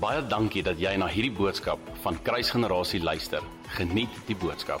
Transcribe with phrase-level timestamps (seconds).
[0.00, 3.44] Baie dankie dat jy na hierdie boodskap van Kruisgenerasie luister.
[3.76, 4.80] Geniet die boodskap.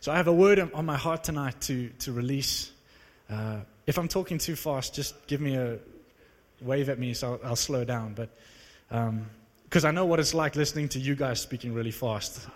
[0.00, 2.72] So I have a word on my heart tonight to, to release.
[3.30, 5.78] Uh, if I'm talking too fast, just give me a
[6.60, 8.14] wave at me so I'll, I'll slow down.
[8.14, 8.30] But
[9.68, 12.48] because I know what it's like listening to you guys speaking really fast.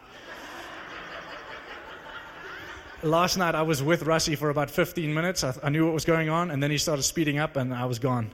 [3.05, 5.45] Last night I was with Russie for about 15 minutes.
[5.45, 7.84] I, I knew what was going on, and then he started speeding up, and I
[7.84, 8.33] was gone.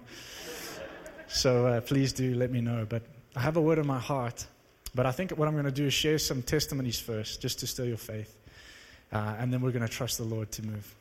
[1.28, 2.87] So uh, please do let me know.
[2.88, 3.02] But
[3.36, 4.46] I have a word in my heart.
[4.95, 7.66] But I think what I'm going to do is share some testimonies first, just to
[7.66, 8.36] stir your faith.
[9.12, 10.95] Uh, and then we're going to trust the Lord to move.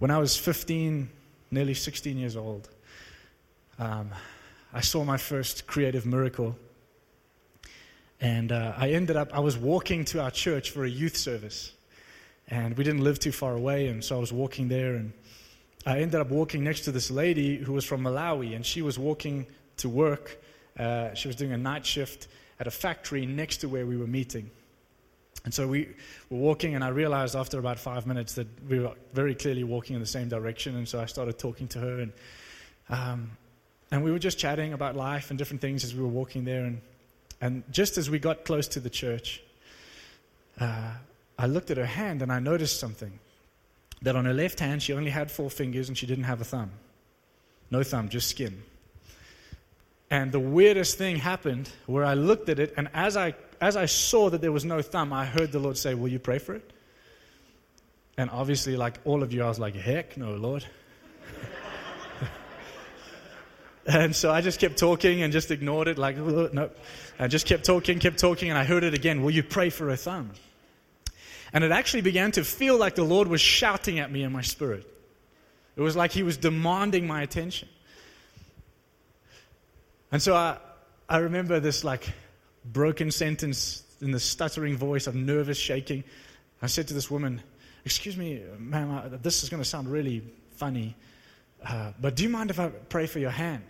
[0.00, 1.08] When I was 15,
[1.50, 2.68] nearly 16 years old,
[3.78, 4.10] um,
[4.72, 6.56] I saw my first creative miracle.
[8.20, 11.72] And uh, I ended up, I was walking to our church for a youth service.
[12.50, 14.94] And we didn't live too far away, and so I was walking there.
[14.94, 15.12] And
[15.84, 18.98] I ended up walking next to this lady who was from Malawi, and she was
[18.98, 19.46] walking
[19.78, 20.42] to work.
[20.78, 24.06] Uh, she was doing a night shift at a factory next to where we were
[24.06, 24.50] meeting.
[25.44, 25.88] And so we
[26.30, 29.94] were walking, and I realized after about five minutes that we were very clearly walking
[29.94, 30.76] in the same direction.
[30.76, 32.12] And so I started talking to her, and,
[32.88, 33.30] um,
[33.90, 36.64] and we were just chatting about life and different things as we were walking there.
[36.64, 36.80] And,
[37.40, 39.42] and just as we got close to the church,
[40.60, 40.92] uh,
[41.38, 43.18] I looked at her hand and I noticed something.
[44.02, 46.44] That on her left hand, she only had four fingers and she didn't have a
[46.44, 46.70] thumb.
[47.70, 48.62] No thumb, just skin.
[50.10, 53.86] And the weirdest thing happened where I looked at it, and as I, as I
[53.86, 56.54] saw that there was no thumb, I heard the Lord say, Will you pray for
[56.54, 56.72] it?
[58.16, 60.64] And obviously, like all of you, I was like, Heck no, Lord.
[63.86, 66.70] and so I just kept talking and just ignored it, like, no.
[67.18, 69.90] I just kept talking, kept talking, and I heard it again Will you pray for
[69.90, 70.30] a thumb?
[71.52, 74.42] And it actually began to feel like the Lord was shouting at me in my
[74.42, 74.86] spirit.
[75.76, 77.68] It was like He was demanding my attention.
[80.10, 80.58] And so I,
[81.08, 82.08] I remember this like
[82.64, 86.04] broken sentence in the stuttering voice of nervous shaking.
[86.62, 87.42] I said to this woman,
[87.84, 90.22] Excuse me, ma'am, this is going to sound really
[90.56, 90.94] funny,
[91.64, 93.64] uh, but do you mind if I pray for your hand?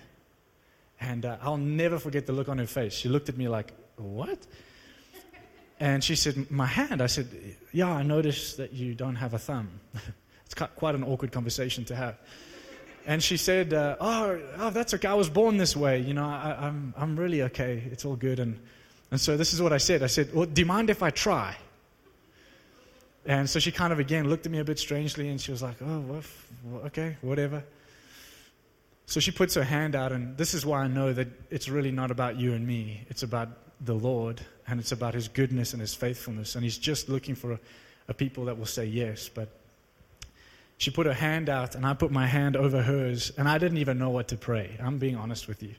[1.01, 2.93] And uh, I'll never forget the look on her face.
[2.93, 4.39] She looked at me like, What?
[5.81, 7.01] And she said, My hand.
[7.01, 7.29] I said,
[7.73, 9.69] Yeah, I noticed that you don't have a thumb.
[10.45, 12.19] it's quite an awkward conversation to have.
[13.07, 15.09] And she said, uh, oh, oh, that's okay.
[15.09, 15.99] I was born this way.
[16.01, 17.83] You know, I, am I'm, I'm really okay.
[17.91, 18.39] It's all good.
[18.39, 18.61] And,
[19.11, 20.03] and so this is what I said.
[20.03, 21.57] I said, well, do you mind if I try?
[23.25, 25.63] And so she kind of again looked at me a bit strangely and she was
[25.63, 26.23] like, oh,
[26.87, 27.65] okay, whatever.
[29.07, 31.91] So she puts her hand out, and this is why I know that it's really
[31.91, 33.07] not about you and me.
[33.09, 33.49] It's about
[33.81, 36.55] the Lord, and it's about His goodness and His faithfulness.
[36.55, 37.61] And He's just looking for a,
[38.09, 39.29] a people that will say yes.
[39.29, 39.49] But
[40.79, 43.79] she put her hand out, and I put my hand over hers, and I didn't
[43.79, 44.77] even know what to pray.
[44.81, 45.75] I'm being honest with you.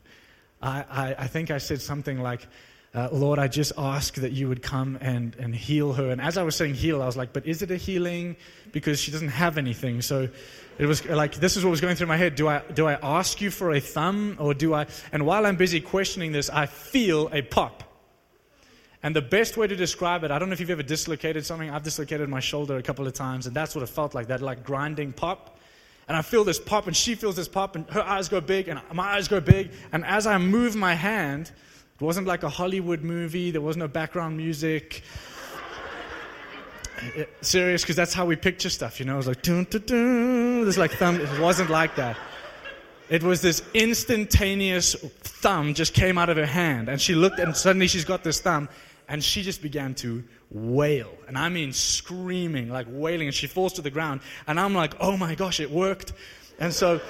[0.61, 2.45] I, I, I think I said something like,
[2.93, 6.09] uh, Lord, I just ask that you would come and, and heal her.
[6.09, 8.35] And as I was saying heal, I was like, but is it a healing?
[8.71, 10.01] Because she doesn't have anything.
[10.01, 10.27] So
[10.79, 12.35] it was like, this is what was going through my head.
[12.35, 14.87] Do I, do I ask you for a thumb or do I?
[15.11, 17.83] And while I'm busy questioning this, I feel a pop.
[19.01, 21.69] And the best way to describe it, I don't know if you've ever dislocated something.
[21.69, 24.41] I've dislocated my shoulder a couple of times, and that's what it felt like that
[24.41, 25.57] like grinding pop.
[26.09, 28.67] And I feel this pop, and she feels this pop, and her eyes go big,
[28.67, 29.71] and my eyes go big.
[29.93, 31.51] And as I move my hand,
[31.95, 35.03] it wasn't like a Hollywood movie, there was no background music.
[37.15, 39.13] It, serious, because that's how we picture stuff, you know?
[39.13, 40.65] It was like, dun, dun, dun.
[40.65, 41.21] This like thumb.
[41.21, 42.17] It wasn't like that.
[43.09, 47.55] It was this instantaneous thumb just came out of her hand, and she looked, and
[47.55, 48.67] suddenly she's got this thumb,
[49.09, 51.11] and she just began to wail.
[51.27, 54.21] And I mean screaming, like wailing, and she falls to the ground.
[54.47, 56.13] And I'm like, oh my gosh, it worked.
[56.59, 57.01] And so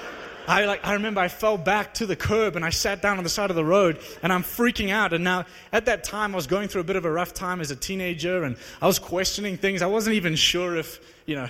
[0.48, 3.24] I, like, I remember I fell back to the curb and I sat down on
[3.24, 5.12] the side of the road and I'm freaking out.
[5.12, 7.60] And now, at that time, I was going through a bit of a rough time
[7.60, 9.82] as a teenager and I was questioning things.
[9.82, 11.48] I wasn't even sure if, you know,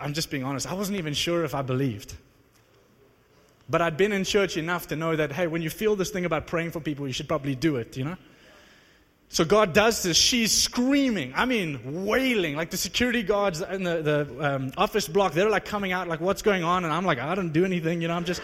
[0.00, 2.14] I'm just being honest, I wasn't even sure if I believed.
[3.68, 6.24] But I'd been in church enough to know that, hey, when you feel this thing
[6.24, 8.16] about praying for people, you should probably do it, you know?
[9.30, 10.16] So God does this.
[10.16, 11.32] She's screaming.
[11.36, 12.56] I mean, wailing.
[12.56, 16.20] Like the security guards in the, the um, office block, they're like coming out, like,
[16.20, 16.84] what's going on?
[16.84, 18.02] And I'm like, I don't do anything.
[18.02, 18.42] You know, I'm just.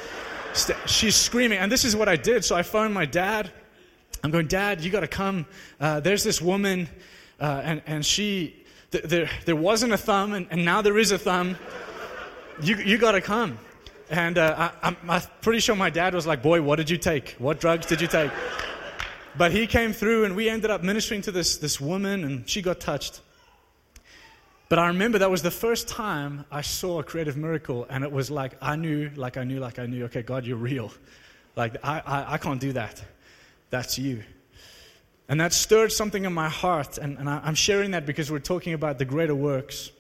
[0.55, 1.59] St- she's screaming.
[1.59, 2.45] And this is what I did.
[2.45, 3.51] So I phoned my dad.
[4.25, 5.45] I'm going, Dad, you got to come.
[5.79, 6.89] Uh, there's this woman,
[7.39, 11.13] uh, and, and she, th- there, there wasn't a thumb, and, and now there is
[11.13, 11.57] a thumb.
[12.63, 13.59] You, you got to come.
[14.09, 16.97] And uh, I, I'm, I'm pretty sure my dad was like, Boy, what did you
[16.97, 17.37] take?
[17.39, 18.31] What drugs did you take?
[19.39, 22.63] But he came through, and we ended up ministering to this, this woman, and she
[22.63, 23.21] got touched.
[24.69, 28.11] But I remember that was the first time I saw a creative miracle, and it
[28.11, 30.91] was like I knew, like I knew, like I knew, okay, God, you're real.
[31.55, 33.03] Like, I, I, I can't do that.
[33.71, 34.23] That's you.
[35.29, 38.39] And that stirred something in my heart, and, and I, I'm sharing that because we're
[38.39, 39.91] talking about the greater works.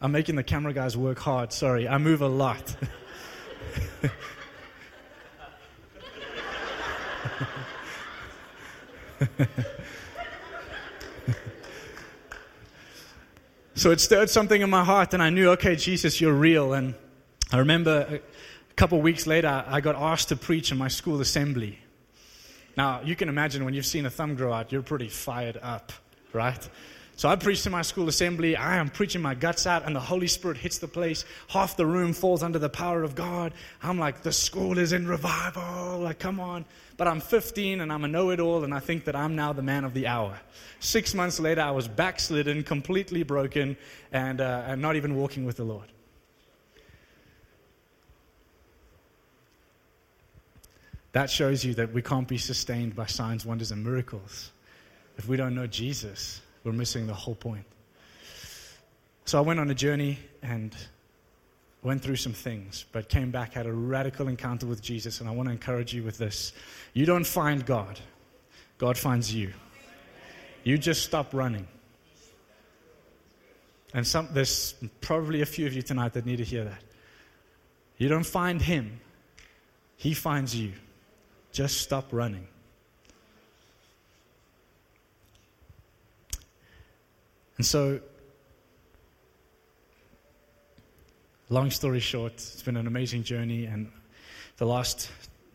[0.00, 1.52] I'm making the camera guys work hard.
[1.52, 2.76] Sorry, I move a lot.
[13.74, 16.72] so it stirred something in my heart, and I knew, okay, Jesus, you're real.
[16.72, 16.94] And
[17.52, 18.20] I remember
[18.70, 21.78] a couple weeks later, I got asked to preach in my school assembly.
[22.76, 25.92] Now, you can imagine when you've seen a thumb grow out, you're pretty fired up,
[26.32, 26.68] right?
[27.18, 28.54] So I preached in my school assembly.
[28.54, 31.24] I am preaching my guts out, and the Holy Spirit hits the place.
[31.48, 33.54] Half the room falls under the power of God.
[33.82, 35.98] I'm like, the school is in revival.
[35.98, 36.64] Like, come on.
[36.96, 39.52] But I'm 15 and I'm a know it all, and I think that I'm now
[39.52, 40.38] the man of the hour.
[40.78, 43.76] Six months later, I was backslidden, completely broken,
[44.12, 45.90] and, uh, and not even walking with the Lord.
[51.10, 54.52] That shows you that we can't be sustained by signs, wonders, and miracles.
[55.16, 57.64] If we don't know Jesus, we're missing the whole point.
[59.24, 60.74] So I went on a journey and
[61.82, 65.32] went through some things, but came back, had a radical encounter with Jesus, and I
[65.32, 66.52] want to encourage you with this.
[66.92, 68.00] You don't find God,
[68.78, 69.52] God finds you.
[70.64, 71.66] You just stop running.
[73.94, 76.82] And some, there's probably a few of you tonight that need to hear that.
[77.96, 79.00] You don't find Him,
[79.96, 80.72] He finds you.
[81.52, 82.46] Just stop running.
[87.58, 88.00] And so,
[91.50, 93.66] long story short, it's been an amazing journey.
[93.66, 93.90] And
[94.56, 95.10] the last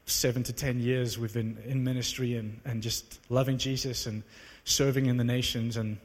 [0.06, 4.22] seven to ten years, we've been in ministry and, and just loving Jesus and
[4.66, 5.78] serving in the nations.
[5.78, 5.98] And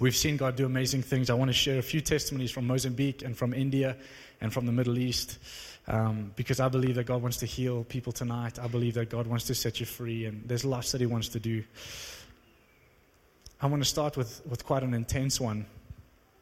[0.00, 1.30] we've seen God do amazing things.
[1.30, 3.96] I want to share a few testimonies from Mozambique and from India
[4.40, 5.38] and from the Middle East
[5.90, 8.58] um, because I believe that God wants to heal people tonight.
[8.58, 11.28] I believe that God wants to set you free, and there's lots that He wants
[11.28, 11.64] to do.
[13.62, 15.66] I want to start with, with quite an intense one.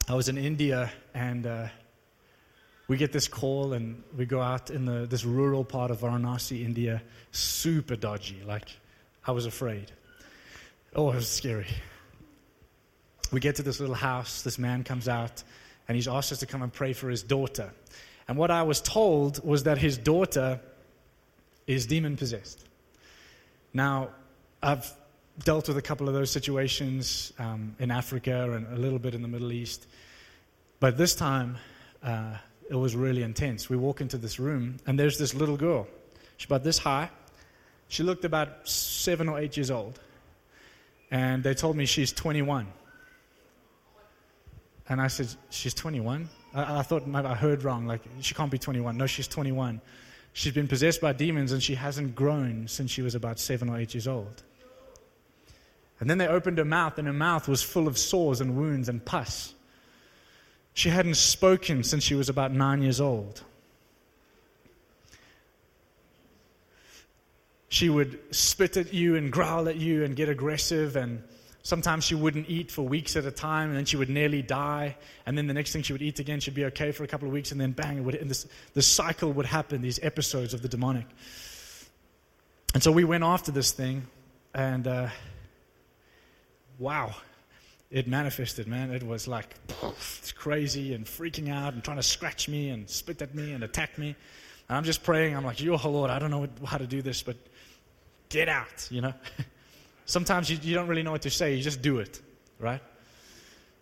[0.09, 1.67] I was in India and uh,
[2.87, 6.65] we get this call and we go out in the, this rural part of Varanasi,
[6.65, 8.41] India, super dodgy.
[8.47, 8.69] Like,
[9.27, 9.91] I was afraid.
[10.95, 11.67] Oh, it was scary.
[13.33, 15.43] We get to this little house, this man comes out
[15.89, 17.73] and he's asked us to come and pray for his daughter.
[18.29, 20.61] And what I was told was that his daughter
[21.67, 22.65] is demon possessed.
[23.75, 24.11] Now,
[24.63, 24.89] I've
[25.45, 29.23] dealt with a couple of those situations um, in Africa and a little bit in
[29.23, 29.87] the Middle East.
[30.81, 31.59] But this time,
[32.03, 32.37] uh,
[32.69, 33.69] it was really intense.
[33.69, 35.87] We walk into this room, and there's this little girl.
[36.37, 37.11] She's about this high.
[37.89, 39.99] She looked about seven or eight years old.
[41.11, 42.67] And they told me she's 21.
[44.89, 46.29] And I said, She's 21?
[46.55, 47.87] I, I thought maybe I heard wrong.
[47.87, 48.97] Like, she can't be 21.
[48.97, 49.81] No, she's 21.
[50.35, 53.79] She's been possessed by demons, and she hasn't grown since she was about seven or
[53.79, 54.43] eight years old.
[56.01, 58.89] And then they opened her mouth, and her mouth was full of sores and wounds
[58.89, 59.55] and pus.
[60.75, 63.43] She hadn't spoken since she was about nine years old.
[67.69, 71.23] She would spit at you and growl at you and get aggressive, and
[71.65, 74.97] sometimes she wouldn't eat for weeks at a time, and then she would nearly die.
[75.27, 77.27] And then the next thing she would eat again, she'd be okay for a couple
[77.27, 80.55] of weeks, and then bang, it would, and this, this cycle would happen, these episodes
[80.55, 81.07] of the demonic.
[82.73, 84.07] And so we went after this thing,
[84.55, 84.87] and.
[84.87, 85.09] Uh,
[86.79, 87.15] wow,
[87.91, 88.91] it manifested, man.
[88.91, 93.23] It was like it's crazy and freaking out and trying to scratch me and spit
[93.23, 94.15] at me and attack me.
[94.69, 95.37] And I'm just praying.
[95.37, 97.37] I'm like, "Your Lord, I don't know how to do this, but
[98.29, 99.15] get out." You know.
[100.05, 101.55] Sometimes you, you don't really know what to say.
[101.55, 102.21] You just do it,
[102.59, 102.81] right?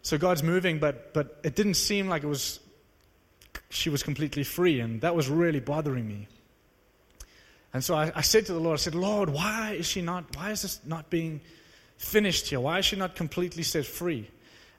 [0.02, 2.60] So God's moving, but but it didn't seem like it was.
[3.70, 6.28] She was completely free, and that was really bothering me.
[7.74, 10.36] And so I, I said to the Lord, I said, Lord, why is she not?
[10.36, 11.40] Why is this not being
[11.96, 12.60] finished here?
[12.60, 14.28] Why is she not completely set free?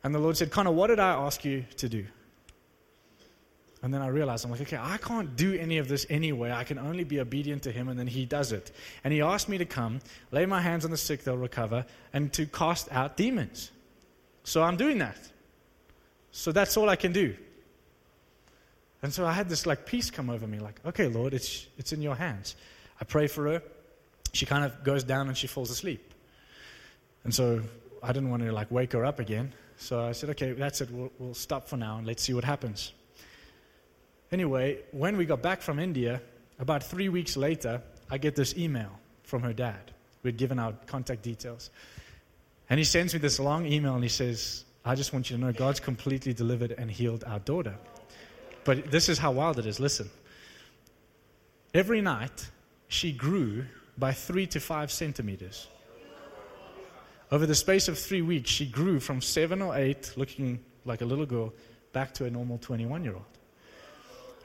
[0.03, 2.05] And the Lord said, Connor, what did I ask you to do?
[3.83, 6.51] And then I realized, I'm like, okay, I can't do any of this anyway.
[6.51, 8.71] I can only be obedient to Him, and then He does it.
[9.03, 9.99] And He asked me to come,
[10.31, 13.71] lay my hands on the sick, they'll recover, and to cast out demons.
[14.43, 15.17] So I'm doing that.
[16.31, 17.35] So that's all I can do.
[19.03, 21.93] And so I had this like peace come over me, like, okay, Lord, it's, it's
[21.93, 22.55] in your hands.
[22.99, 23.61] I pray for her.
[24.33, 26.13] She kind of goes down and she falls asleep.
[27.23, 27.61] And so
[28.01, 29.53] I didn't want to like wake her up again.
[29.77, 30.89] So I said, okay, that's it.
[30.91, 32.93] We'll, we'll stop for now and let's see what happens.
[34.31, 36.21] Anyway, when we got back from India,
[36.59, 38.91] about three weeks later, I get this email
[39.23, 39.91] from her dad.
[40.23, 41.69] We'd given out contact details.
[42.69, 45.41] And he sends me this long email and he says, I just want you to
[45.41, 47.75] know God's completely delivered and healed our daughter.
[48.63, 49.79] But this is how wild it is.
[49.79, 50.09] Listen.
[51.73, 52.49] Every night,
[52.87, 53.65] she grew
[53.97, 55.67] by three to five centimeters.
[57.31, 61.05] Over the space of three weeks, she grew from seven or eight, looking like a
[61.05, 61.53] little girl,
[61.91, 63.25] back to a normal 21 year old.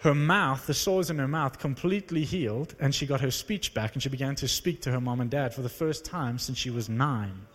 [0.00, 3.94] Her mouth, the sores in her mouth, completely healed, and she got her speech back,
[3.94, 6.58] and she began to speak to her mom and dad for the first time since
[6.58, 7.46] she was nine.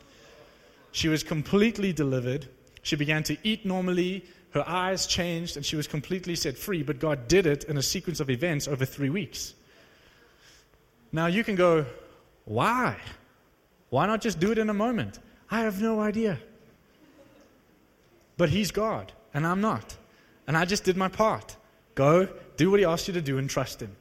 [0.93, 2.47] She was completely delivered.
[2.83, 4.23] She began to eat normally.
[4.51, 6.83] Her eyes changed, and she was completely set free.
[6.83, 9.53] But God did it in a sequence of events over three weeks.
[11.11, 11.85] Now you can go,
[12.45, 12.95] why?
[13.89, 15.19] Why not just do it in a moment?
[15.49, 16.39] I have no idea.
[18.37, 19.95] But He's God, and I'm not.
[20.45, 21.55] And I just did my part.
[21.95, 22.27] Go,
[22.57, 23.95] do what He asked you to do, and trust Him.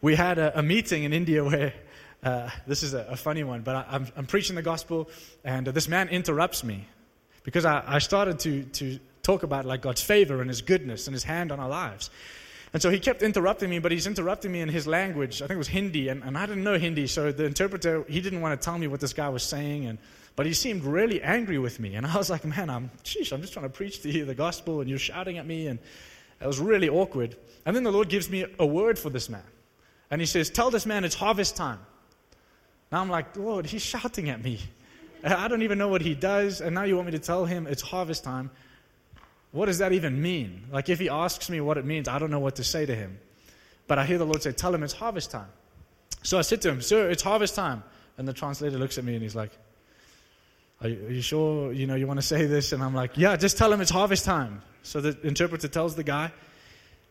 [0.00, 1.72] We had a, a meeting in India where
[2.22, 5.10] uh, this is a, a, funny one, but I, am I'm preaching the gospel,
[5.44, 6.86] and uh, this man interrupts me
[7.42, 11.14] because I, I started to, to talk about like God's favor and His goodness and
[11.14, 12.10] His hand on our lives.
[12.74, 15.40] And so he kept interrupting me, but he's interrupting me in his language.
[15.40, 18.20] I think it was Hindi, and, and I didn't know Hindi, so the interpreter, he
[18.20, 19.96] didn't want to tell me what this guy was saying, and,
[20.34, 21.94] but he seemed really angry with me.
[21.94, 24.34] And I was like, man, I'm, sheesh, I'm just trying to preach to you the
[24.34, 25.78] gospel, and you're shouting at me, and
[26.40, 27.36] it was really awkward.
[27.64, 29.44] And then the Lord gives me a word for this man.
[30.10, 31.78] And he says, tell this man it's harvest time.
[32.90, 34.58] Now I'm like, Lord, he's shouting at me.
[35.22, 37.68] I don't even know what he does, and now you want me to tell him
[37.68, 38.50] it's harvest time
[39.54, 40.64] what does that even mean?
[40.72, 42.94] Like, if he asks me what it means, I don't know what to say to
[42.94, 43.20] him.
[43.86, 45.48] But I hear the Lord say, Tell him it's harvest time.
[46.24, 47.84] So I said to him, Sir, it's harvest time.
[48.18, 49.52] And the translator looks at me and he's like,
[50.80, 52.72] Are you, are you sure you know you want to say this?
[52.72, 54.60] And I'm like, Yeah, just tell him it's harvest time.
[54.82, 56.32] So the interpreter tells the guy,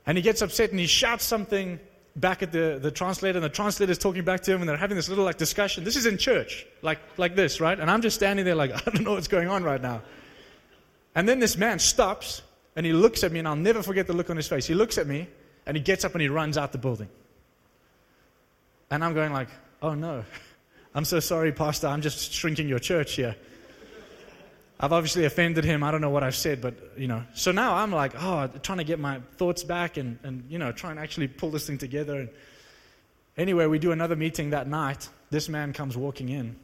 [0.05, 1.79] and he gets upset and he shouts something
[2.17, 4.77] back at the, the translator, and the translator is talking back to him, and they're
[4.77, 5.85] having this little like discussion.
[5.85, 7.79] This is in church, like like this, right?
[7.79, 10.01] And I'm just standing there like, I don't know what's going on right now.
[11.15, 12.41] And then this man stops
[12.75, 14.65] and he looks at me, and I'll never forget the look on his face.
[14.65, 15.27] He looks at me
[15.65, 17.09] and he gets up and he runs out the building.
[18.89, 19.49] And I'm going like,
[19.81, 20.23] oh no.
[20.95, 21.87] I'm so sorry, Pastor.
[21.87, 23.35] I'm just shrinking your church here.
[24.79, 25.83] I've obviously offended him.
[25.83, 27.23] I don't know what I've said, but, you know.
[27.33, 30.71] So now I'm like, oh, trying to get my thoughts back and, and you know,
[30.71, 32.19] trying to actually pull this thing together.
[32.19, 32.29] And
[33.37, 35.07] anyway, we do another meeting that night.
[35.29, 36.55] This man comes walking in,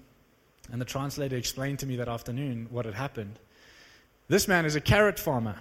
[0.71, 3.39] and the translator explained to me that afternoon what had happened.
[4.29, 5.55] This man is a carrot farmer.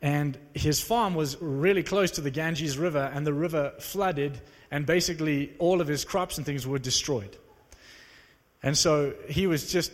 [0.00, 4.40] And his farm was really close to the Ganges River, and the river flooded,
[4.70, 7.36] and basically all of his crops and things were destroyed.
[8.62, 9.92] And so he was just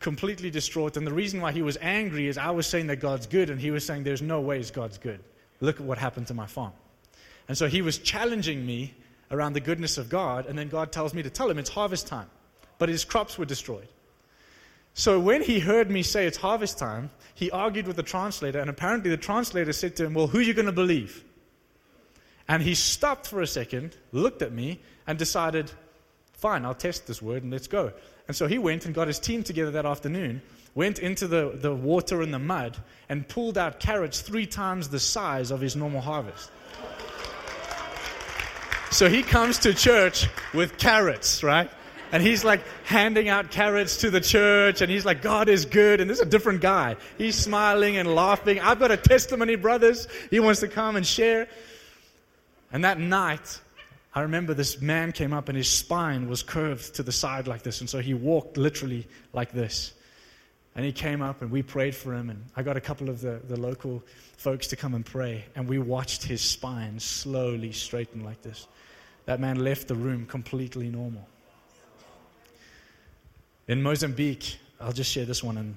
[0.00, 0.96] completely distraught.
[0.96, 3.60] And the reason why he was angry is I was saying that God's good, and
[3.60, 5.20] he was saying there's no ways God's good.
[5.60, 6.72] Look at what happened to my farm.
[7.48, 8.94] And so he was challenging me
[9.30, 12.06] around the goodness of God, and then God tells me to tell him it's harvest
[12.06, 12.30] time.
[12.78, 13.88] But his crops were destroyed.
[14.94, 18.70] So when he heard me say it's harvest time, he argued with the translator, and
[18.70, 21.24] apparently the translator said to him, Well, who are you going to believe?
[22.46, 25.70] And he stopped for a second, looked at me, and decided,
[26.32, 27.92] Fine, I'll test this word and let's go.
[28.28, 30.42] And so he went and got his team together that afternoon,
[30.74, 32.76] went into the, the water and the mud,
[33.08, 36.50] and pulled out carrots three times the size of his normal harvest.
[38.90, 41.68] So he comes to church with carrots, right?
[42.14, 46.00] And he's like handing out carrots to the church, and he's like, God is good.
[46.00, 46.94] And this is a different guy.
[47.18, 48.60] He's smiling and laughing.
[48.60, 50.06] I've got a testimony, brothers.
[50.30, 51.48] He wants to come and share.
[52.72, 53.60] And that night,
[54.14, 57.62] I remember this man came up and his spine was curved to the side like
[57.64, 57.80] this.
[57.80, 59.92] And so he walked literally like this.
[60.76, 62.30] And he came up and we prayed for him.
[62.30, 64.04] And I got a couple of the, the local
[64.36, 65.46] folks to come and pray.
[65.56, 68.68] And we watched his spine slowly straighten like this.
[69.24, 71.26] That man left the room completely normal.
[73.66, 75.56] In Mozambique, I'll just share this one.
[75.56, 75.76] And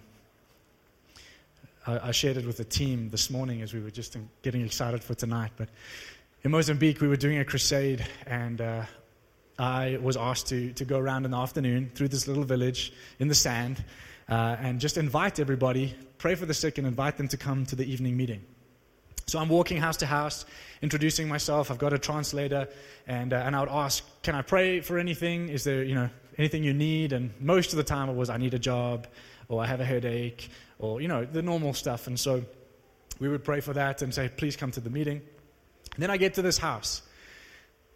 [1.87, 5.13] I, shared it with the team this morning as we were just getting excited for
[5.13, 5.51] tonight.
[5.55, 5.69] But
[6.43, 8.83] in Mozambique, we were doing a crusade, and uh,
[9.57, 13.29] I was asked to, to go around in the afternoon through this little village in
[13.29, 13.81] the sand
[14.27, 17.77] uh, and just invite everybody, pray for the sick, and invite them to come to
[17.77, 18.43] the evening meeting.
[19.27, 20.45] So I'm walking house to house,
[20.81, 21.71] introducing myself.
[21.71, 22.67] I've got a translator,
[23.07, 25.47] and, uh, and I would ask, Can I pray for anything?
[25.47, 27.13] Is there, you know, anything you need.
[27.13, 29.07] And most of the time it was, I need a job,
[29.49, 32.07] or I have a headache, or, you know, the normal stuff.
[32.07, 32.43] And so
[33.19, 35.21] we would pray for that and say, please come to the meeting.
[35.95, 37.01] And then I get to this house.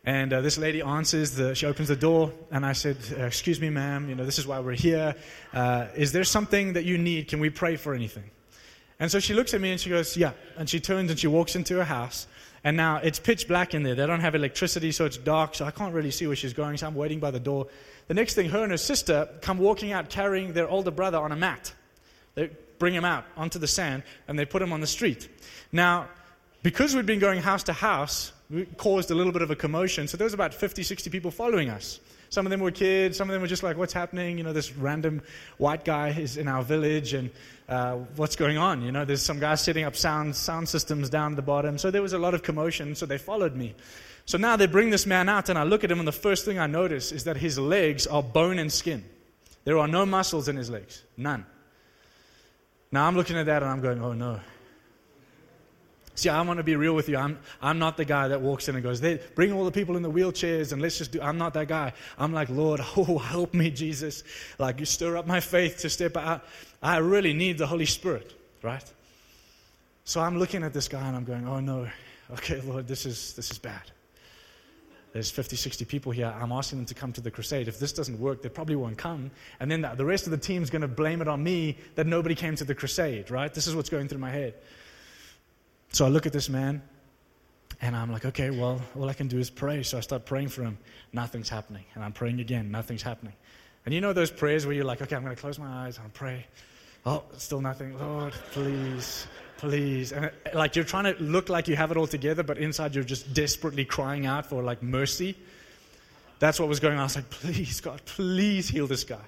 [0.03, 3.61] And uh, this lady answers, the, she opens the door, and I said, uh, Excuse
[3.61, 5.13] me, ma'am, you know, this is why we're here.
[5.53, 7.27] Uh, is there something that you need?
[7.27, 8.31] Can we pray for anything?
[8.99, 10.31] And so she looks at me and she goes, Yeah.
[10.57, 12.25] And she turns and she walks into her house.
[12.63, 13.95] And now it's pitch black in there.
[13.95, 16.77] They don't have electricity, so it's dark, so I can't really see where she's going.
[16.77, 17.67] So I'm waiting by the door.
[18.07, 21.31] The next thing, her and her sister come walking out carrying their older brother on
[21.31, 21.73] a mat.
[22.35, 25.27] They bring him out onto the sand and they put him on the street.
[25.71, 26.07] Now,
[26.63, 30.07] because we'd been going house to house, we caused a little bit of a commotion.
[30.07, 31.99] So there was about 50, 60 people following us.
[32.31, 33.17] Some of them were kids.
[33.17, 34.37] Some of them were just like, what's happening?
[34.37, 35.21] You know, this random
[35.57, 37.29] white guy is in our village and
[37.67, 38.81] uh, what's going on?
[38.81, 41.77] You know, there's some guys setting up sound, sound systems down at the bottom.
[41.77, 42.95] So there was a lot of commotion.
[42.95, 43.75] So they followed me.
[44.25, 46.45] So now they bring this man out and I look at him and the first
[46.45, 49.03] thing I notice is that his legs are bone and skin.
[49.65, 51.03] There are no muscles in his legs.
[51.17, 51.45] None.
[52.93, 54.39] Now I'm looking at that and I'm going, oh no.
[56.21, 57.17] See, I want to be real with you.
[57.17, 59.01] I'm, I'm not the guy that walks in and goes,
[59.33, 61.19] bring all the people in the wheelchairs and let's just do.
[61.19, 61.93] I'm not that guy.
[62.15, 64.23] I'm like, Lord, oh, help me, Jesus.
[64.59, 66.45] Like, you stir up my faith to step out.
[66.79, 68.83] I really need the Holy Spirit, right?
[70.03, 71.87] So I'm looking at this guy and I'm going, oh no,
[72.33, 73.89] okay, Lord, this is, this is bad.
[75.13, 76.31] There's 50, 60 people here.
[76.39, 77.67] I'm asking them to come to the crusade.
[77.67, 79.31] If this doesn't work, they probably won't come.
[79.59, 82.35] And then the rest of the team's going to blame it on me that nobody
[82.35, 83.51] came to the crusade, right?
[83.51, 84.53] This is what's going through my head.
[85.91, 86.81] So I look at this man
[87.81, 89.83] and I'm like, okay, well, all I can do is pray.
[89.83, 90.77] So I start praying for him.
[91.11, 91.83] Nothing's happening.
[91.95, 92.71] And I'm praying again.
[92.71, 93.33] Nothing's happening.
[93.85, 95.99] And you know those prayers where you're like, okay, I'm going to close my eyes
[96.01, 96.45] and pray.
[97.05, 97.97] Oh, still nothing.
[97.99, 100.11] Lord, please, please.
[100.13, 102.93] And it, like you're trying to look like you have it all together, but inside
[102.93, 105.35] you're just desperately crying out for like mercy.
[106.39, 107.01] That's what was going on.
[107.01, 109.25] I was like, please, God, please heal this guy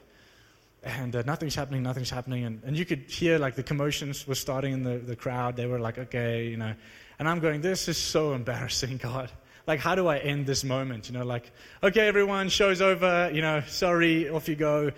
[0.84, 2.44] and uh, nothing's happening, nothing's happening.
[2.44, 5.56] And, and you could hear like the commotions were starting in the, the crowd.
[5.56, 6.74] They were like, okay, you know.
[7.20, 9.32] And I'm going, this is so embarrassing, God.
[9.66, 11.08] Like, how do I end this moment?
[11.08, 14.92] You know, like, okay, everyone, show's over, you know, sorry, off you go.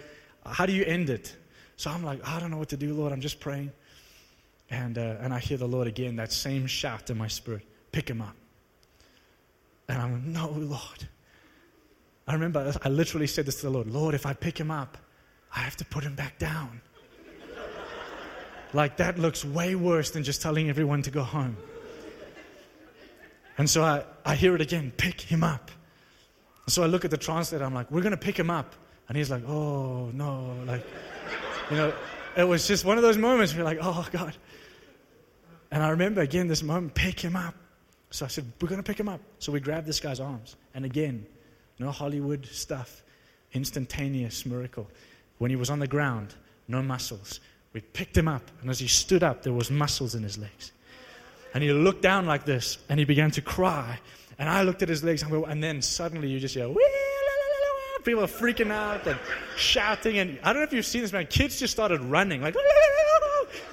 [0.44, 1.36] How do you end it?
[1.78, 3.12] So I'm like, I don't know what to do, Lord.
[3.12, 3.72] I'm just praying.
[4.72, 7.64] And, uh, and I hear the Lord again, that same shout in my spirit
[7.96, 8.36] pick him up.
[9.88, 11.08] And I'm, no, Lord.
[12.28, 14.98] I remember I literally said this to the Lord Lord, if I pick him up,
[15.56, 16.82] I have to put him back down.
[18.74, 21.58] like, that looks way worse than just telling everyone to go home.
[23.58, 25.72] And so I, I hear it again pick him up.
[26.68, 28.76] So I look at the translator, I'm like, we're going to pick him up.
[29.08, 30.56] And he's like, oh, no.
[30.66, 30.84] Like,
[31.70, 31.94] you know,
[32.36, 34.36] it was just one of those moments where you're like, oh, God.
[35.72, 37.56] And I remember again this moment, pick him up.
[38.10, 39.22] So I said, we're going to pick him up.
[39.40, 40.56] So we grabbed this guy's arms.
[40.74, 41.26] And again,
[41.80, 43.04] no Hollywood stuff,
[43.54, 44.90] instantaneous miracle.
[45.38, 46.34] When he was on the ground,
[46.68, 47.40] no muscles.
[47.74, 50.72] We picked him up, and as he stood up, there was muscles in his legs.
[51.54, 54.00] And he looked down like this, and he began to cry.
[54.40, 56.74] And I looked at his legs, and then suddenly you just hear,
[58.04, 59.20] people are freaking out and
[59.58, 60.20] shouting.
[60.20, 61.28] And I don't know if you've seen this, man.
[61.28, 62.56] Kids just started running, like,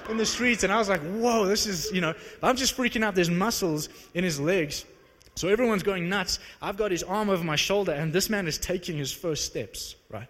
[0.09, 0.63] in the streets.
[0.63, 3.15] And I was like, whoa, this is, you know, I'm just freaking out.
[3.15, 4.85] There's muscles in his legs.
[5.35, 6.39] So everyone's going nuts.
[6.61, 9.95] I've got his arm over my shoulder, and this man is taking his first steps,
[10.09, 10.27] right?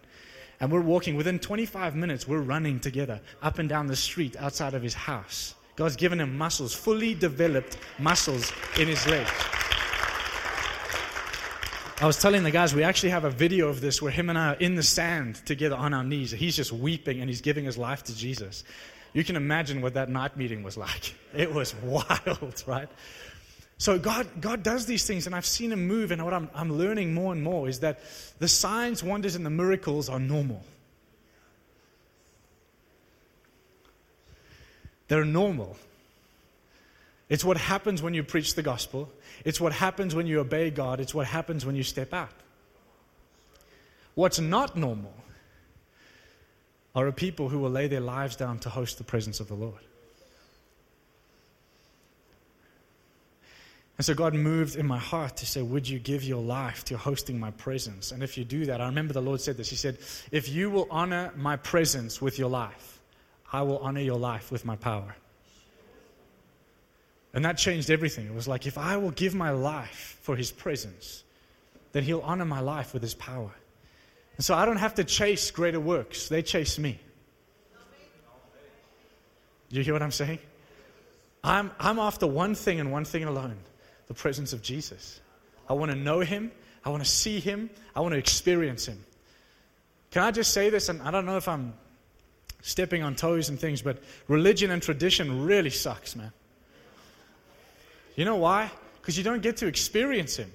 [0.63, 1.17] And we're walking.
[1.17, 5.55] Within 25 minutes, we're running together up and down the street outside of his house.
[5.75, 8.49] God's given him muscles, fully developed muscles
[8.79, 9.29] in his legs.
[11.99, 14.39] I was telling the guys, we actually have a video of this where him and
[14.39, 16.31] I are in the sand together on our knees.
[16.31, 18.63] He's just weeping and he's giving his life to Jesus.
[19.11, 21.13] You can imagine what that night meeting was like.
[21.35, 22.87] It was wild, right?
[23.83, 26.11] So God, God does these things, and I've seen Him move.
[26.11, 27.99] And what I'm, I'm learning more and more is that
[28.39, 30.63] the signs, wonders, and the miracles are normal.
[35.09, 35.75] They're normal.
[37.27, 39.11] It's what happens when you preach the gospel.
[39.43, 41.01] It's what happens when you obey God.
[41.01, 42.31] It's what happens when you step out.
[44.15, 45.13] What's not normal
[46.95, 49.55] are a people who will lay their lives down to host the presence of the
[49.55, 49.81] Lord.
[53.97, 56.97] And so God moved in my heart to say, Would you give your life to
[56.97, 58.11] hosting my presence?
[58.11, 59.69] And if you do that, I remember the Lord said this.
[59.69, 59.99] He said,
[60.31, 62.99] If you will honor my presence with your life,
[63.51, 65.15] I will honor your life with my power.
[67.35, 68.27] And that changed everything.
[68.27, 71.23] It was like, if I will give my life for his presence,
[71.91, 73.51] then he'll honor my life with his power.
[74.37, 76.99] And so I don't have to chase greater works, they chase me.
[79.69, 80.39] Do you hear what I'm saying?
[81.43, 83.57] I'm, I'm after one thing and one thing alone
[84.07, 85.19] the presence of Jesus.
[85.69, 86.51] I want to know him.
[86.85, 87.69] I want to see him.
[87.95, 89.03] I want to experience him.
[90.11, 90.89] Can I just say this?
[90.89, 91.73] And I don't know if I'm
[92.61, 96.31] stepping on toes and things, but religion and tradition really sucks, man.
[98.15, 98.71] You know why?
[99.01, 100.51] Because you don't get to experience him.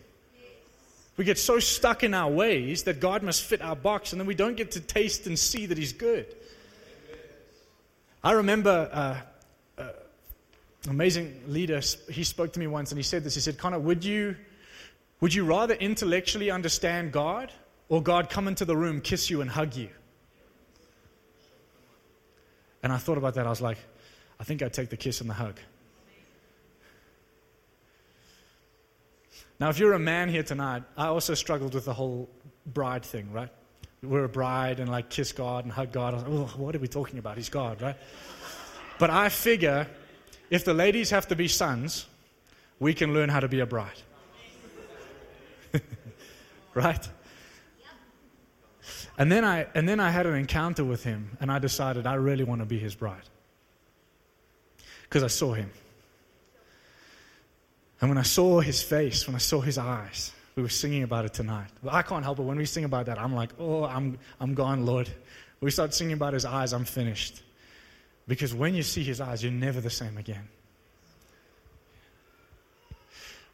[1.19, 4.29] We get so stuck in our ways that God must fit our box, and then
[4.29, 6.27] we don't get to taste and see that He's good.
[8.23, 9.17] I remember uh,
[10.87, 13.35] amazing leader, he spoke to me once and he said this.
[13.35, 14.37] He said, Connor, would you,
[15.21, 17.53] would you rather intellectually understand God
[17.89, 19.89] or God come into the room, kiss you, and hug you?
[22.83, 23.47] And I thought about that.
[23.47, 23.79] I was like,
[24.39, 25.59] I think I'd take the kiss and the hug.
[29.61, 32.29] Now, if you're a man here tonight, I also struggled with the whole
[32.65, 33.49] bride thing, right?
[34.03, 36.15] We're a bride and like kiss God and hug God.
[36.15, 37.37] Like, oh, what are we talking about?
[37.37, 37.97] He's God, right?
[39.01, 39.89] But I figure
[40.51, 42.07] if the ladies have to be sons,
[42.79, 43.91] we can learn how to be a bride.
[46.75, 47.09] right?
[49.19, 52.15] And then, I, and then I had an encounter with him, and I decided I
[52.15, 53.29] really want to be his bride.
[55.03, 55.71] Because I saw him.
[58.01, 61.25] And when I saw his face, when I saw his eyes, we were singing about
[61.25, 61.69] it tonight.
[61.83, 62.43] But I can't help it.
[62.43, 65.11] When we sing about that, I'm like, oh, I'm, I'm gone, Lord.
[65.61, 67.43] We start singing about his eyes, I'm finished.
[68.29, 70.49] Because when you see his eyes, you're never the same again.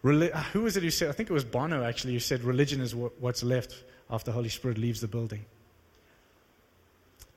[0.02, 2.42] Reli- uh, who was it who said, I think it was Bono actually, who said
[2.42, 5.46] religion is what's left after the Holy Spirit leaves the building.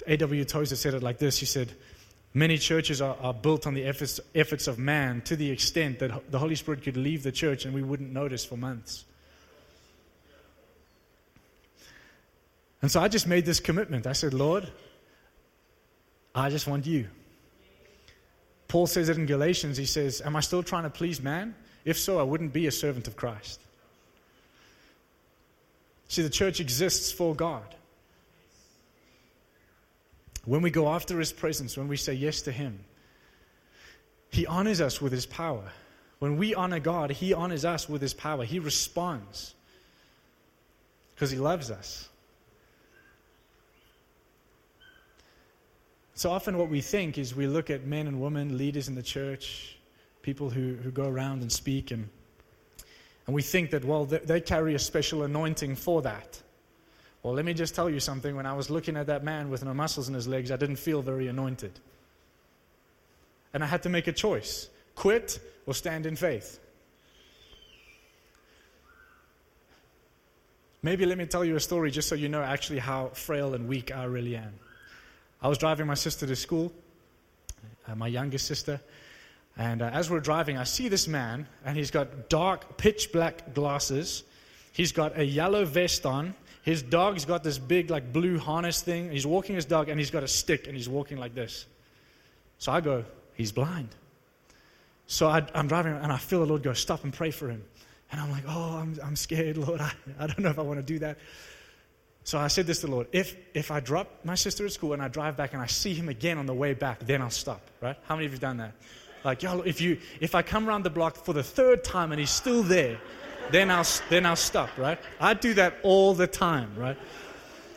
[0.07, 0.43] A.W.
[0.45, 1.71] Tozer said it like this He said,
[2.33, 6.29] Many churches are, are built on the efforts, efforts of man to the extent that
[6.29, 9.05] the Holy Spirit could leave the church and we wouldn't notice for months.
[12.81, 14.05] And so I just made this commitment.
[14.05, 14.69] I said, Lord,
[16.35, 17.07] I just want you.
[18.67, 19.77] Paul says it in Galatians.
[19.77, 21.55] He says, Am I still trying to please man?
[21.85, 23.61] If so, I wouldn't be a servant of Christ.
[26.09, 27.75] See, the church exists for God.
[30.45, 32.79] When we go after His presence, when we say yes to Him,
[34.31, 35.71] He honors us with His power.
[36.19, 38.45] When we honor God, He honors us with His power.
[38.45, 39.55] He responds
[41.13, 42.07] because He loves us.
[46.17, 49.03] So often, what we think is we look at men and women, leaders in the
[49.03, 49.77] church,
[50.23, 52.09] people who, who go around and speak, and,
[53.27, 56.41] and we think that, well, they, they carry a special anointing for that.
[57.21, 58.35] Well, let me just tell you something.
[58.35, 60.77] When I was looking at that man with no muscles in his legs, I didn't
[60.77, 61.79] feel very anointed.
[63.53, 66.59] And I had to make a choice quit or stand in faith.
[70.81, 73.67] Maybe let me tell you a story just so you know actually how frail and
[73.67, 74.55] weak I really am.
[75.41, 76.71] I was driving my sister to school,
[77.87, 78.81] uh, my youngest sister,
[79.57, 83.53] and uh, as we're driving, I see this man, and he's got dark, pitch black
[83.53, 84.23] glasses.
[84.71, 86.35] He's got a yellow vest on.
[86.61, 89.09] His dog's got this big, like, blue harness thing.
[89.09, 91.65] He's walking his dog, and he's got a stick, and he's walking like this.
[92.59, 93.05] So I go,
[93.37, 93.89] He's blind.
[95.05, 97.63] So I, am driving, and I feel the Lord go, Stop and pray for him.
[98.11, 99.79] And I'm like, Oh, I'm, I'm scared, Lord.
[99.81, 101.17] I, I don't know if I want to do that.
[102.27, 104.91] So I said this to the Lord if, if I drop my sister at school
[104.91, 107.29] and I drive back and I see him again on the way back, then I'll
[107.29, 107.95] stop, right?
[108.03, 108.73] How many of you have done that?
[109.23, 112.19] Like, yo, if, you, if I come around the block for the third time and
[112.19, 112.99] he's still there,
[113.49, 114.99] then I'll, then I'll stop, right?
[115.21, 116.97] I do that all the time, right?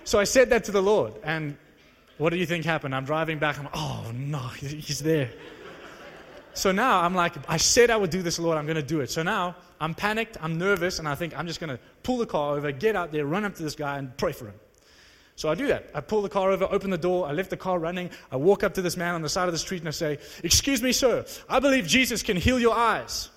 [0.02, 1.12] So I said that to the Lord.
[1.22, 1.56] And
[2.18, 2.92] what do you think happened?
[2.92, 3.56] I'm driving back.
[3.56, 5.30] I'm oh, no, he's there.
[6.54, 8.58] So now I'm like, I said I would do this, Lord.
[8.58, 9.12] I'm going to do it.
[9.12, 10.36] So now I'm panicked.
[10.40, 10.98] I'm nervous.
[10.98, 13.44] And I think I'm just going to pull the car over, get out there, run
[13.44, 14.54] up to this guy, and pray for him.
[15.40, 15.88] So I do that.
[15.94, 18.10] I pull the car over, open the door, I left the car running.
[18.30, 20.18] I walk up to this man on the side of the street and I say,
[20.44, 23.30] Excuse me, sir, I believe Jesus can heal your eyes.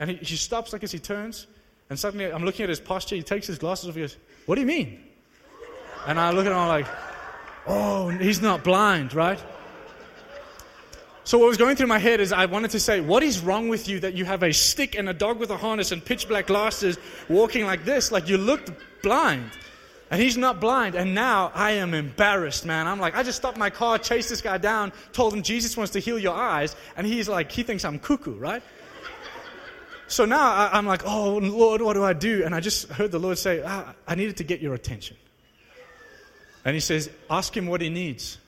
[0.00, 1.46] And he, he stops like as he turns,
[1.90, 3.16] and suddenly I'm looking at his posture.
[3.16, 3.96] He takes his glasses off.
[3.96, 4.98] He goes, What do you mean?
[6.06, 6.86] And I look at him, I'm like,
[7.66, 9.38] Oh, he's not blind, right?
[11.24, 13.70] So what was going through my head is I wanted to say, what is wrong
[13.70, 16.28] with you that you have a stick and a dog with a harness and pitch
[16.28, 16.98] black glasses
[17.30, 18.12] walking like this?
[18.12, 18.70] Like you looked
[19.02, 19.50] blind.
[20.10, 20.94] And he's not blind.
[20.94, 22.86] And now I am embarrassed, man.
[22.86, 25.92] I'm like, I just stopped my car, chased this guy down, told him Jesus wants
[25.94, 26.76] to heal your eyes.
[26.94, 28.62] And he's like, he thinks I'm cuckoo, right?
[30.06, 32.44] So now I, am like, oh, Lord, what do I do?
[32.44, 35.16] And I just heard the Lord say, ah, I needed to get your attention.
[36.66, 38.38] And he says, ask him what he needs.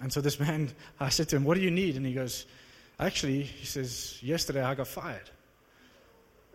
[0.00, 1.96] And so this man, I said to him, what do you need?
[1.96, 2.46] And he goes,
[2.98, 5.30] actually, he says, yesterday I got fired.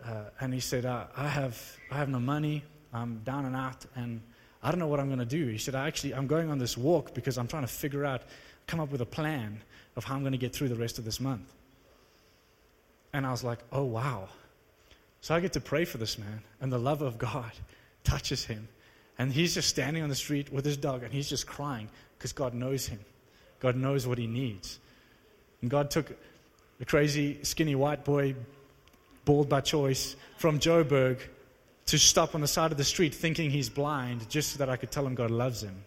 [0.04, 2.62] Uh, and he said, uh, I, have, I have no money.
[2.92, 4.20] I'm down and out, and
[4.62, 5.46] I don't know what I'm going to do.
[5.48, 8.22] He said, I actually, I'm going on this walk because I'm trying to figure out,
[8.66, 9.60] come up with a plan
[9.96, 11.52] of how I'm going to get through the rest of this month.
[13.12, 14.28] And I was like, oh, wow.
[15.20, 17.50] So I get to pray for this man, and the love of God
[18.04, 18.68] touches him.
[19.18, 22.32] And he's just standing on the street with his dog, and he's just crying because
[22.32, 23.00] God knows him.
[23.60, 24.78] God knows what he needs.
[25.62, 26.10] And God took
[26.80, 28.34] a crazy, skinny white boy,
[29.24, 31.20] bald by choice, from Joburg
[31.86, 34.76] to stop on the side of the street thinking he's blind just so that I
[34.76, 35.84] could tell him God loves him.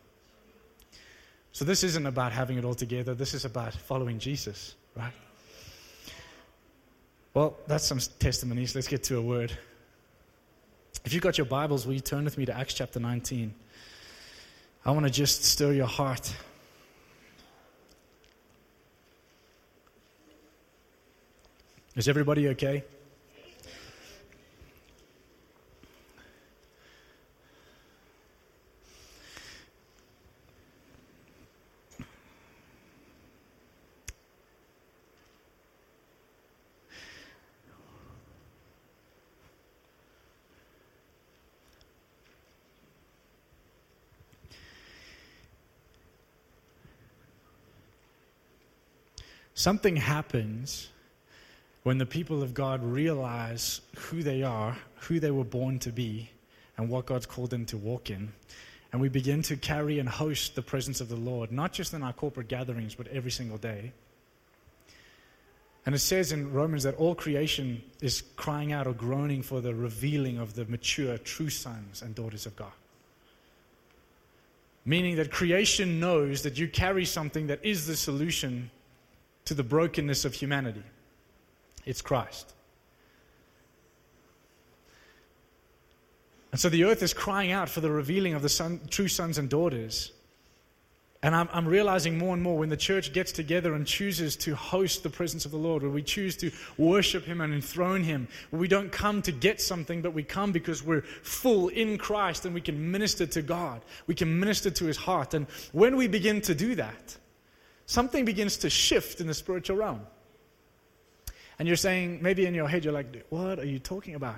[1.52, 3.16] So this isn't about having it all together.
[3.16, 5.14] This is about following Jesus, right?
[7.34, 8.76] Well, that's some testimonies.
[8.76, 9.52] Let's get to a word.
[11.06, 13.54] If you've got your Bibles, will you turn with me to Acts chapter 19?
[14.86, 16.34] I want to just stir your heart.
[21.98, 22.84] Is everybody okay?
[49.56, 50.90] Something happens
[51.88, 56.30] when the people of God realize who they are, who they were born to be,
[56.76, 58.34] and what God's called them to walk in.
[58.92, 62.04] And we begin to carry and host the presence of the Lord, not just in
[62.04, 63.94] our corporate gatherings, but every single day.
[65.86, 69.74] And it says in Romans that all creation is crying out or groaning for the
[69.74, 72.74] revealing of the mature, true sons and daughters of God.
[74.84, 78.72] Meaning that creation knows that you carry something that is the solution
[79.46, 80.84] to the brokenness of humanity.
[81.88, 82.54] It's Christ.
[86.52, 89.38] And so the earth is crying out for the revealing of the son, true sons
[89.38, 90.12] and daughters.
[91.24, 94.54] And I'm, I'm, realizing more and more when the church gets together and chooses to
[94.54, 98.28] host the presence of the Lord, where we choose to worship Him and enthrone Him,
[98.50, 102.46] where we don't come to get something, but we come because we're full in Christ
[102.46, 103.82] and we can minister to God.
[104.06, 105.34] We can minister to His heart.
[105.34, 107.18] And when we begin to do that,
[107.86, 110.02] something begins to shift in the spiritual realm.
[111.60, 114.38] And you're saying, maybe in your head, you're like, what are you talking about?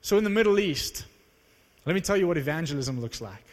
[0.00, 1.04] So in the Middle East,
[1.86, 3.44] let me tell you what evangelism looks like.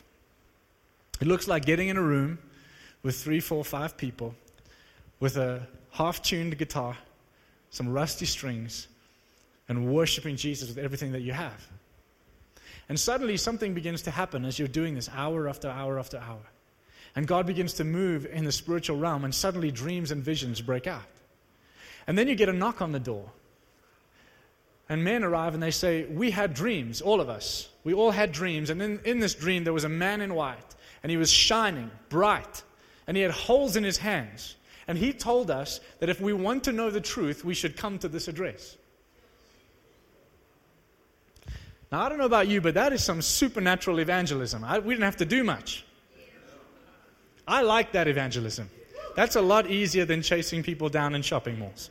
[1.20, 2.40] It looks like getting in a room
[3.04, 4.36] with three, four, five people
[5.20, 6.98] with a half tuned guitar,
[7.70, 8.88] some rusty strings,
[9.70, 11.68] and worshiping Jesus with everything that you have.
[12.90, 16.42] And suddenly something begins to happen as you're doing this hour after hour after hour.
[17.16, 20.88] And God begins to move in the spiritual realm, and suddenly dreams and visions break
[20.88, 21.04] out.
[22.08, 23.30] And then you get a knock on the door.
[24.90, 27.70] And men arrive and they say, We had dreams, all of us.
[27.84, 28.70] We all had dreams.
[28.70, 31.90] And in, in this dream, there was a man in white, and he was shining,
[32.10, 32.64] bright,
[33.08, 34.56] and he had holes in his hands.
[34.88, 38.00] And he told us that if we want to know the truth, we should come
[38.00, 38.76] to this address.
[41.92, 44.64] Now, I don't know about you, but that is some supernatural evangelism.
[44.64, 45.86] I, we didn't have to do much.
[47.48, 48.70] I like that evangelism.
[49.16, 51.90] That's a lot easier than chasing people down in shopping malls.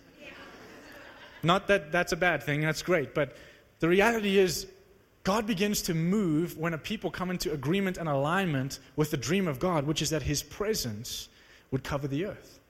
[1.42, 3.14] Not that that's a bad thing, that's great.
[3.14, 3.36] But
[3.78, 4.66] the reality is,
[5.22, 9.46] God begins to move when a people come into agreement and alignment with the dream
[9.48, 11.28] of God, which is that His presence
[11.70, 12.60] would cover the earth.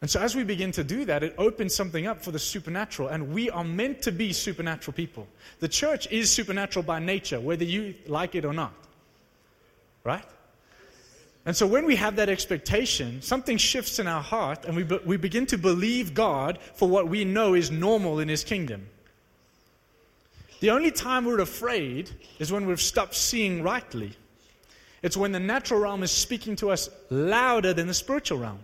[0.00, 3.08] And so, as we begin to do that, it opens something up for the supernatural.
[3.08, 5.26] And we are meant to be supernatural people.
[5.58, 8.74] The church is supernatural by nature, whether you like it or not.
[10.04, 10.24] Right?
[11.48, 14.98] And so when we have that expectation, something shifts in our heart and we, be,
[15.06, 18.86] we begin to believe God for what we know is normal in His kingdom.
[20.60, 24.12] The only time we're afraid is when we've stopped seeing rightly.
[25.00, 28.60] It's when the natural realm is speaking to us louder than the spiritual realm.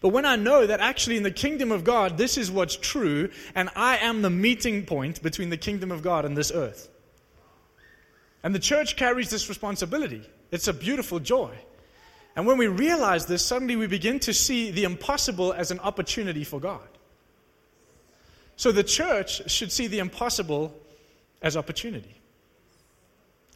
[0.00, 3.30] But when I know that actually in the kingdom of God, this is what's true,
[3.56, 6.88] and I am the meeting point between the kingdom of God and this earth.
[8.44, 10.22] And the church carries this responsibility.
[10.54, 11.52] It's a beautiful joy.
[12.36, 16.44] And when we realize this, suddenly we begin to see the impossible as an opportunity
[16.44, 16.86] for God.
[18.54, 20.72] So the church should see the impossible
[21.42, 22.20] as opportunity.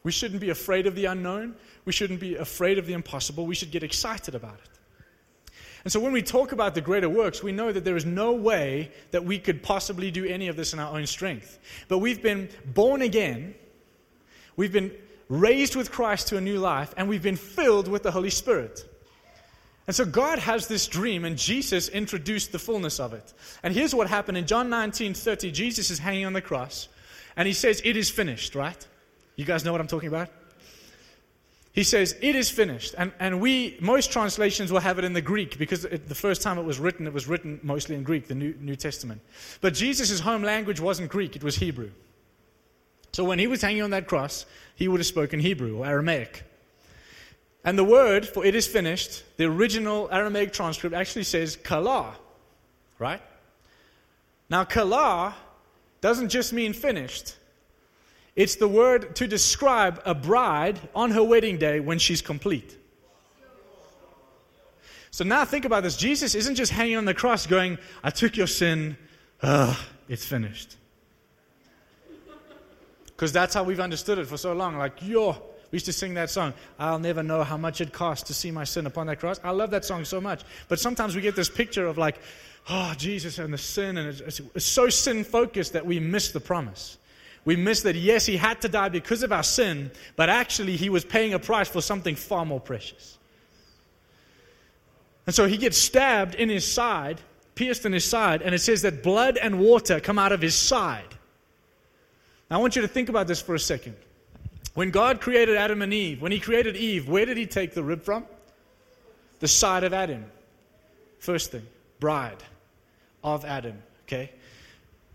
[0.03, 1.55] We shouldn't be afraid of the unknown.
[1.85, 3.47] We shouldn't be afraid of the impossible.
[3.47, 5.53] We should get excited about it.
[5.85, 8.33] And so when we talk about the greater works, we know that there is no
[8.33, 11.61] way that we could possibly do any of this in our own strength.
[11.87, 13.55] But we've been born again.
[14.57, 14.91] We've been
[15.29, 18.85] raised with Christ to a new life, and we've been filled with the Holy Spirit.
[19.87, 23.33] And so God has this dream, and Jesus introduced the fullness of it.
[23.63, 25.51] And here's what happened in John 19 30.
[25.51, 26.89] Jesus is hanging on the cross,
[27.37, 28.87] and he says, It is finished, right?
[29.37, 30.29] You guys know what I'm talking about?
[31.73, 32.95] He says, It is finished.
[32.99, 36.43] And, and we, most translations will have it in the Greek because it, the first
[36.43, 39.23] time it was written, it was written mostly in Greek, the New, New Testament.
[39.61, 41.93] But Jesus' home language wasn't Greek, it was Hebrew.
[43.13, 46.45] So when he was hanging on that cross, he would have spoken Hebrew or Aramaic.
[47.65, 52.15] And the word for it is finished, the original Aramaic transcript actually says kala,
[52.99, 53.21] right?
[54.49, 55.35] Now, kala
[56.01, 57.35] doesn't just mean finished,
[58.37, 62.77] it's the word to describe a bride on her wedding day when she's complete.
[65.11, 65.97] So now think about this.
[65.97, 68.97] Jesus isn't just hanging on the cross going, I took your sin,
[69.43, 69.77] ugh,
[70.09, 70.77] it's finished.
[73.19, 74.79] Because that's how we've understood it for so long.
[74.79, 75.37] Like, yo,
[75.71, 78.51] We used to sing that song, I'll never know how much it cost to see
[78.51, 79.39] my sin upon that cross.
[79.45, 80.43] I love that song so much.
[80.69, 82.19] But sometimes we get this picture of like,
[82.71, 86.33] oh, Jesus and the sin, and it's, it's, it's so sin focused that we miss
[86.33, 86.97] the promise.
[87.45, 90.89] We miss that, yes, he had to die because of our sin, but actually he
[90.89, 93.19] was paying a price for something far more precious.
[95.27, 97.21] And so he gets stabbed in his side,
[97.55, 100.55] pierced in his side, and it says that blood and water come out of his
[100.55, 101.18] side.
[102.51, 103.97] Now, I want you to think about this for a second.
[104.75, 107.83] When God created Adam and Eve, when He created Eve, where did He take the
[107.83, 108.25] rib from?
[109.41, 110.25] The side of Adam.
[111.19, 111.67] First thing,
[112.01, 112.43] bride
[113.23, 113.83] of Adam.
[114.07, 114.31] Okay?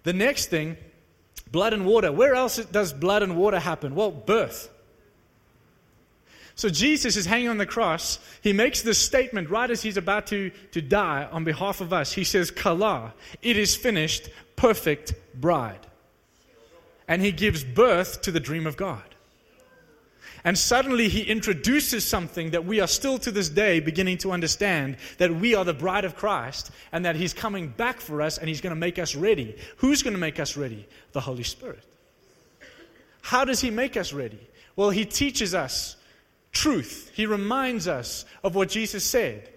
[0.04, 0.78] The next thing,
[1.52, 2.12] blood and water.
[2.12, 3.96] Where else does blood and water happen?
[3.96, 4.70] Well, birth.
[6.56, 8.20] So Jesus is hanging on the cross.
[8.42, 12.14] He makes this statement right as he's about to, to die on behalf of us.
[12.14, 15.88] He says, Kala, it is finished, perfect bride.
[17.08, 19.04] And he gives birth to the dream of God.
[20.46, 24.98] And suddenly he introduces something that we are still to this day beginning to understand
[25.18, 28.50] that we are the bride of Christ and that he's coming back for us and
[28.50, 29.56] he's going to make us ready.
[29.78, 30.86] Who's going to make us ready?
[31.14, 31.84] The Holy Spirit.
[33.22, 34.40] How does he make us ready?
[34.76, 35.96] Well, he teaches us
[36.52, 39.50] truth, he reminds us of what Jesus said.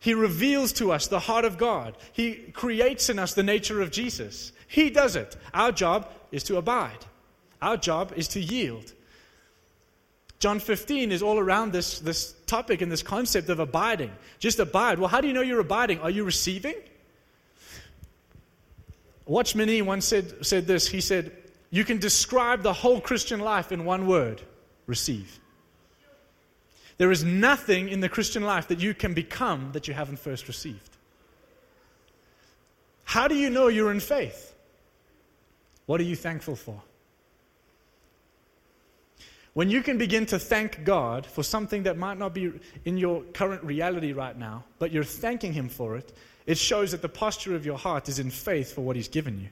[0.00, 1.96] He reveals to us the heart of God.
[2.12, 4.52] He creates in us the nature of Jesus.
[4.68, 5.34] He does it.
[5.54, 6.98] Our job is to abide.
[7.62, 8.92] Our job is to yield.
[10.38, 14.10] John 15 is all around this, this topic and this concept of abiding.
[14.38, 14.98] Just abide.
[14.98, 16.00] Well, how do you know you're abiding?
[16.00, 16.74] Are you receiving?
[19.26, 20.86] Watchman Nee once said, said this.
[20.86, 21.32] He said,
[21.70, 24.42] You can describe the whole Christian life in one word
[24.86, 25.40] receive.
[26.98, 30.46] There is nothing in the Christian life that you can become that you haven't first
[30.46, 30.90] received.
[33.04, 34.53] How do you know you're in faith?
[35.86, 36.80] What are you thankful for?
[39.54, 42.52] When you can begin to thank God for something that might not be
[42.84, 46.12] in your current reality right now, but you're thanking Him for it,
[46.46, 49.40] it shows that the posture of your heart is in faith for what He's given
[49.40, 49.48] you.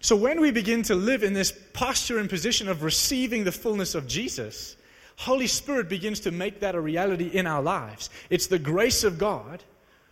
[0.00, 3.94] So when we begin to live in this posture and position of receiving the fullness
[3.94, 4.76] of Jesus,
[5.16, 8.10] Holy Spirit begins to make that a reality in our lives.
[8.28, 9.62] It's the grace of God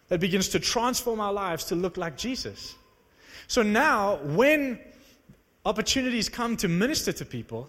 [0.09, 2.77] that begins to transform our lives to look like Jesus.
[3.51, 4.79] So now, when
[5.65, 7.69] opportunities come to minister to people,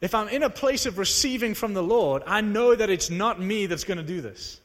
[0.00, 3.40] if I'm in a place of receiving from the Lord, I know that it's not
[3.40, 4.60] me that's going to do this.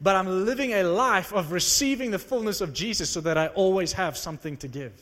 [0.00, 3.92] But I'm living a life of receiving the fullness of Jesus so that I always
[3.92, 4.92] have something to give.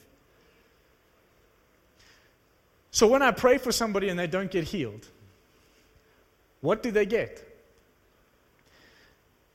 [2.91, 5.07] So when I pray for somebody and they don't get healed,
[6.61, 7.43] what do they get?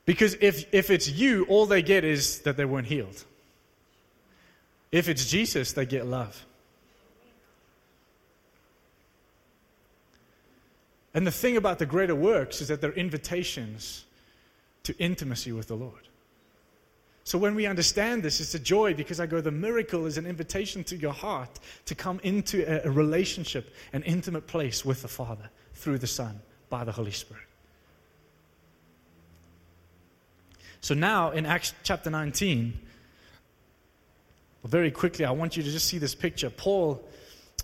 [0.06, 3.24] Because if, if it's you, all they get is that they weren't healed.
[4.92, 6.44] If it's Jesus, they get love.
[11.14, 14.04] And the thing about the greater works is that they're invitations
[14.82, 16.08] to intimacy with the Lord.
[17.24, 20.26] So when we understand this, it's a joy because I go, the miracle is an
[20.26, 25.50] invitation to your heart to come into a, relationship, an intimate place with the Father
[25.74, 27.42] through the Son by the Holy Spirit.
[30.80, 32.78] So now in Acts chapter 19,
[34.66, 36.50] very quickly, I want you to just see this picture.
[36.50, 37.02] Paul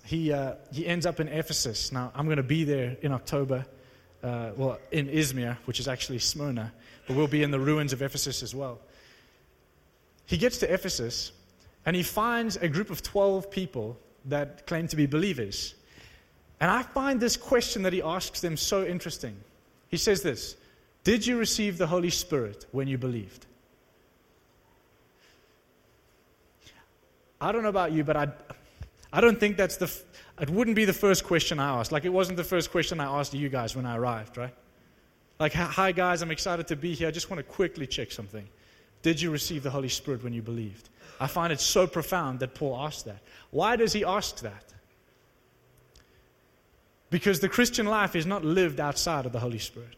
[0.04, 1.92] he, uh, he ends up in Ephesus.
[1.92, 3.64] Now, I'm going to be there in October,
[4.22, 6.72] uh, well, in Izmir, which is actually Smyrna,
[7.06, 8.80] but we'll be in the ruins of Ephesus as well.
[10.26, 11.32] He gets to Ephesus
[11.84, 15.74] and he finds a group of 12 people that claim to be believers.
[16.60, 19.36] And I find this question that he asks them so interesting.
[19.88, 20.56] He says this
[21.04, 23.46] Did you receive the Holy Spirit when you believed?
[27.42, 28.28] I don't know about you, but I,
[29.12, 29.92] I don't think that's the,
[30.40, 31.90] it wouldn't be the first question I asked.
[31.90, 34.54] Like it wasn't the first question I asked you guys when I arrived, right?
[35.40, 37.08] Like, hi guys, I'm excited to be here.
[37.08, 38.48] I just want to quickly check something.
[39.02, 40.88] Did you receive the Holy Spirit when you believed?
[41.18, 43.18] I find it so profound that Paul asked that.
[43.50, 44.72] Why does he ask that?
[47.10, 49.96] Because the Christian life is not lived outside of the Holy Spirit.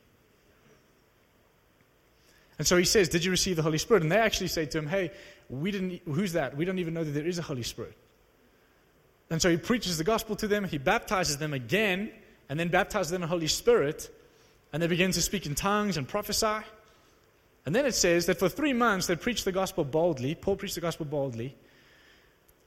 [2.58, 4.02] And so he says, Did you receive the Holy Spirit?
[4.02, 5.10] And they actually say to him, Hey,
[5.48, 6.56] we didn't, who's that?
[6.56, 7.96] We don't even know that there is a Holy Spirit.
[9.30, 12.10] And so he preaches the gospel to them, he baptizes them again,
[12.48, 14.10] and then baptizes them in the Holy Spirit,
[14.72, 16.64] and they begin to speak in tongues and prophesy.
[17.66, 20.34] And then it says that for three months they preached the gospel boldly.
[20.34, 21.56] Paul preached the gospel boldly.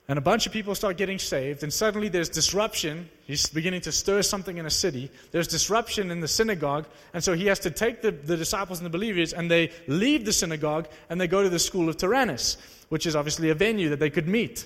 [0.10, 3.10] And a bunch of people start getting saved, and suddenly there's disruption.
[3.26, 5.12] He's beginning to stir something in a city.
[5.32, 8.86] There's disruption in the synagogue, and so he has to take the, the disciples and
[8.86, 12.56] the believers, and they leave the synagogue and they go to the school of Tyrannus,
[12.88, 14.66] which is obviously a venue that they could meet.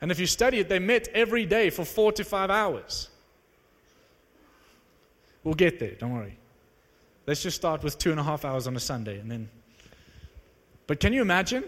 [0.00, 3.08] And if you study it, they met every day for four to five hours.
[5.42, 6.38] We'll get there, don't worry.
[7.26, 9.48] Let's just start with two and a half hours on a Sunday and then.
[10.86, 11.64] But can you imagine?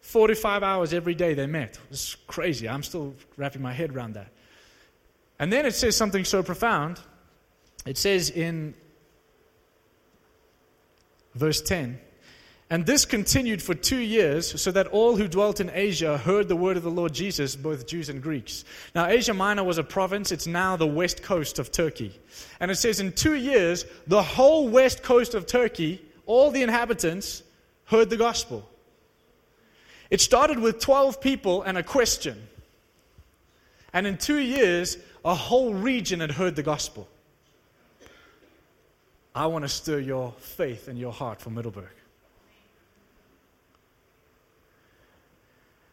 [0.00, 1.78] 45 hours every day they met.
[1.90, 2.68] It's crazy.
[2.68, 4.32] I'm still wrapping my head around that.
[5.38, 7.00] And then it says something so profound.
[7.86, 8.74] It says in
[11.34, 11.98] verse 10
[12.68, 16.56] And this continued for two years, so that all who dwelt in Asia heard the
[16.56, 18.64] word of the Lord Jesus, both Jews and Greeks.
[18.94, 22.18] Now, Asia Minor was a province, it's now the west coast of Turkey.
[22.60, 27.42] And it says in two years, the whole west coast of Turkey, all the inhabitants,
[27.86, 28.69] heard the gospel.
[30.10, 32.48] It started with 12 people and a question.
[33.92, 37.08] And in two years, a whole region had heard the gospel.
[39.34, 41.88] I want to stir your faith and your heart for Middelburg.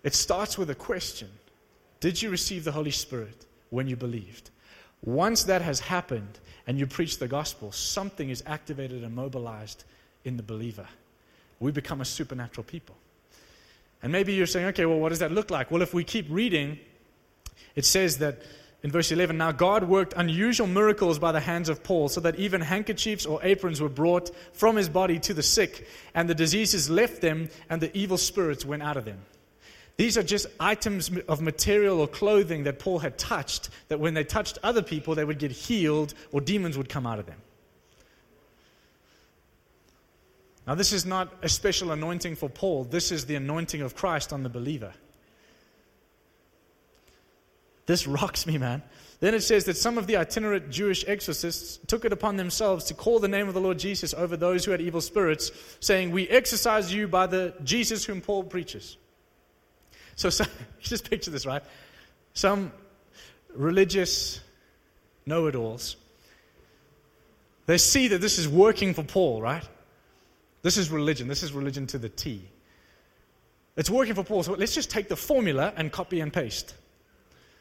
[0.03, 1.29] It starts with a question
[1.99, 4.49] Did you receive the Holy Spirit when you believed?
[5.03, 9.83] Once that has happened and you preach the gospel, something is activated and mobilized
[10.25, 10.87] in the believer.
[11.59, 12.95] We become a supernatural people.
[14.03, 15.71] And maybe you're saying, okay, well, what does that look like?
[15.71, 16.79] Well, if we keep reading,
[17.75, 18.41] it says that
[18.83, 22.35] in verse 11, now God worked unusual miracles by the hands of Paul, so that
[22.35, 26.89] even handkerchiefs or aprons were brought from his body to the sick, and the diseases
[26.89, 29.19] left them, and the evil spirits went out of them.
[29.97, 34.23] These are just items of material or clothing that Paul had touched, that when they
[34.23, 37.41] touched other people, they would get healed or demons would come out of them.
[40.67, 44.33] Now, this is not a special anointing for Paul, this is the anointing of Christ
[44.33, 44.93] on the believer.
[47.85, 48.83] This rocks me, man.
[49.21, 52.93] Then it says that some of the itinerant Jewish exorcists took it upon themselves to
[52.93, 56.27] call the name of the Lord Jesus over those who had evil spirits, saying, We
[56.27, 58.97] exorcise you by the Jesus whom Paul preaches.
[60.17, 60.43] So, so
[60.81, 61.63] just picture this, right?
[62.33, 62.73] Some
[63.55, 64.41] religious
[65.25, 65.95] know it alls,
[67.67, 69.67] they see that this is working for Paul, right?
[70.67, 71.29] This is religion.
[71.29, 72.43] This is religion to the T.
[73.77, 74.43] It's working for Paul.
[74.43, 76.75] So let's just take the formula and copy and paste.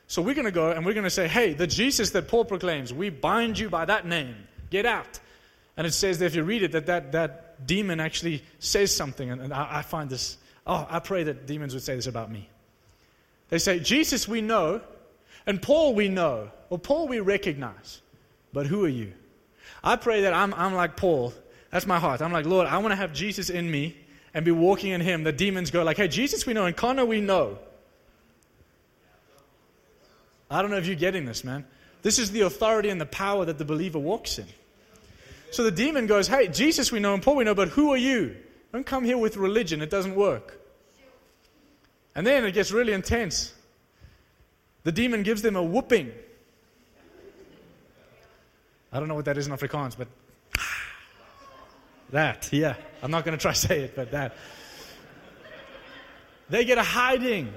[0.08, 2.44] So we're going to go and we're going to say, hey, the Jesus that Paul
[2.44, 4.34] proclaims, we bind you by that name.
[4.70, 5.20] Get out.
[5.76, 9.30] And it says that if you read it, that that, that demon actually says something.
[9.30, 10.36] And, and I, I find this,
[10.66, 12.48] oh, I pray that demons would say this about me.
[13.50, 14.80] They say, Jesus we know,
[15.46, 18.02] and Paul we know, or Paul we recognize.
[18.52, 19.12] But who are you?
[19.84, 21.32] I pray that I'm, I'm like Paul
[21.76, 22.22] that's my heart.
[22.22, 23.94] I'm like, Lord, I want to have Jesus in me
[24.32, 25.24] and be walking in him.
[25.24, 27.58] The demons go like, hey, Jesus we know and Connor we know.
[30.50, 31.66] I don't know if you're getting this, man.
[32.00, 34.46] This is the authority and the power that the believer walks in.
[35.50, 37.98] So the demon goes, hey, Jesus we know and Paul we know, but who are
[37.98, 38.34] you?
[38.72, 39.82] Don't come here with religion.
[39.82, 40.58] It doesn't work.
[42.14, 43.52] And then it gets really intense.
[44.84, 46.10] The demon gives them a whooping.
[48.90, 50.08] I don't know what that is in Afrikaans, but
[52.10, 52.76] that, yeah.
[53.02, 54.36] I'm not going to try to say it, but that.
[56.48, 57.52] They get a hiding.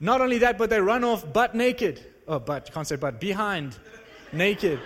[0.00, 2.04] Not only that, but they run off butt naked.
[2.28, 3.76] Oh, butt, you can't say butt, behind,
[4.32, 4.80] naked.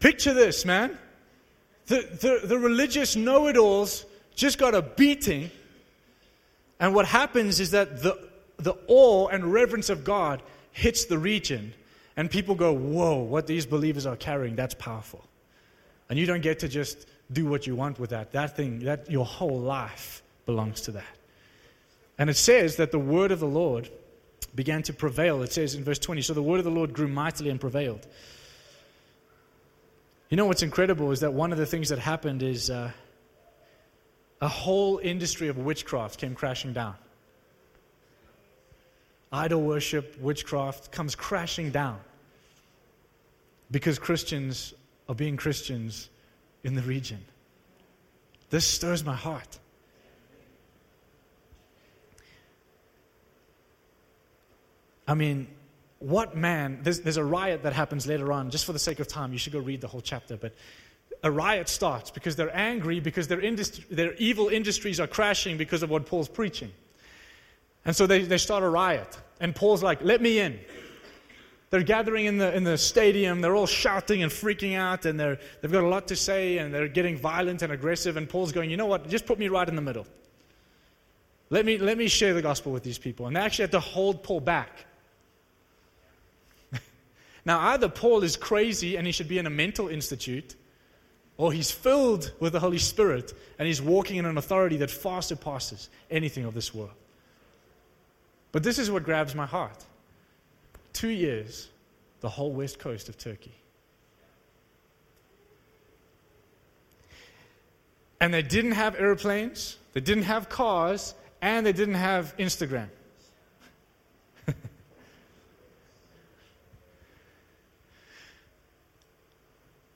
[0.00, 0.98] Picture this, man.
[1.86, 5.50] The, the, the religious know it alls just got a beating.
[6.80, 8.18] And what happens is that the,
[8.56, 10.42] the awe and reverence of God
[10.72, 11.74] hits the region.
[12.16, 15.24] And people go, whoa, what these believers are carrying, that's powerful.
[16.10, 18.32] And you don't get to just do what you want with that.
[18.32, 21.16] That thing, that your whole life belongs to that.
[22.18, 23.88] And it says that the word of the Lord
[24.54, 25.42] began to prevail.
[25.42, 28.06] It says in verse 20, so the word of the Lord grew mightily and prevailed.
[30.28, 32.90] You know what's incredible is that one of the things that happened is uh,
[34.40, 36.94] a whole industry of witchcraft came crashing down
[39.32, 41.98] idol worship, witchcraft comes crashing down
[43.70, 44.74] because Christians
[45.08, 46.08] are being Christians
[46.62, 47.24] in the region.
[48.50, 49.58] This stirs my heart.
[55.08, 55.48] I mean,
[55.98, 59.08] what man, there's, there's, a riot that happens later on, just for the sake of
[59.08, 60.54] time, you should go read the whole chapter, but
[61.22, 63.40] a riot starts because they're angry because their,
[63.90, 66.72] their evil industries are crashing because of what Paul's preaching.
[67.84, 69.18] And so they, they start a riot.
[69.40, 70.58] And Paul's like, let me in.
[71.70, 73.40] They're gathering in the, in the stadium.
[73.40, 75.06] They're all shouting and freaking out.
[75.06, 76.58] And they're, they've got a lot to say.
[76.58, 78.16] And they're getting violent and aggressive.
[78.16, 79.08] And Paul's going, you know what?
[79.08, 80.06] Just put me right in the middle.
[81.50, 83.26] Let me, let me share the gospel with these people.
[83.26, 84.86] And they actually had to hold Paul back.
[87.44, 90.54] now, either Paul is crazy and he should be in a mental institute,
[91.36, 95.20] or he's filled with the Holy Spirit and he's walking in an authority that far
[95.20, 96.92] surpasses anything of this world.
[98.52, 99.84] But this is what grabs my heart.
[100.92, 101.70] Two years,
[102.20, 103.54] the whole west coast of Turkey.
[108.20, 112.88] And they didn't have airplanes, they didn't have cars, and they didn't have Instagram.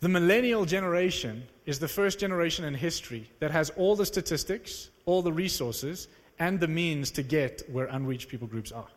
[0.00, 5.22] the millennial generation is the first generation in history that has all the statistics, all
[5.22, 6.08] the resources,
[6.38, 8.88] and the means to get where unreached people groups are.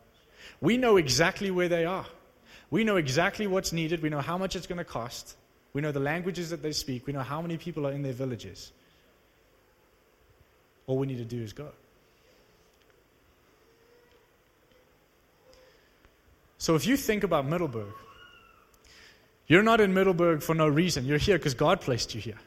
[0.60, 2.06] We know exactly where they are.
[2.70, 4.02] We know exactly what's needed.
[4.02, 5.36] We know how much it's going to cost.
[5.72, 7.06] We know the languages that they speak.
[7.06, 8.72] We know how many people are in their villages.
[10.86, 11.68] All we need to do is go.
[16.58, 17.94] So if you think about Middelburg,
[19.46, 21.06] you're not in Middelburg for no reason.
[21.06, 22.38] You're here because God placed you here.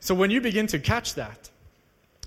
[0.00, 1.50] So when you begin to catch that,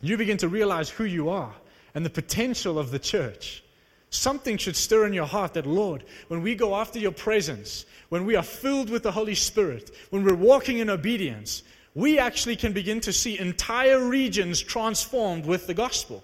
[0.02, 1.54] you begin to realize who you are
[1.94, 3.64] and the potential of the church.
[4.12, 8.26] Something should stir in your heart that, Lord, when we go after your presence, when
[8.26, 12.74] we are filled with the Holy Spirit, when we're walking in obedience, we actually can
[12.74, 16.24] begin to see entire regions transformed with the gospel.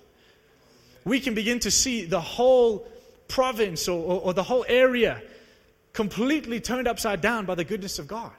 [1.03, 2.87] We can begin to see the whole
[3.27, 5.21] province or, or, or the whole area
[5.93, 8.33] completely turned upside down by the goodness of God.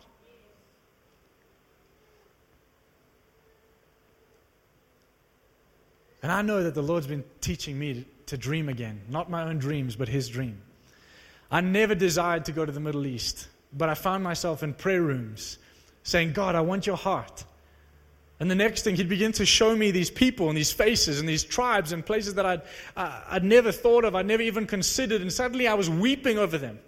[6.27, 9.01] And I know that the Lord's been teaching me to dream again.
[9.09, 10.61] Not my own dreams, but His dream.
[11.53, 15.03] I never desired to go to the Middle East, but I found myself in prayer
[15.03, 15.59] rooms
[16.03, 17.45] saying, God, I want your heart.
[18.41, 21.29] And the next thing, he'd begin to show me these people and these faces and
[21.29, 22.63] these tribes and places that I'd,
[22.97, 25.23] uh, I'd never thought of, I'd never even considered.
[25.23, 26.81] And suddenly I was weeping over them.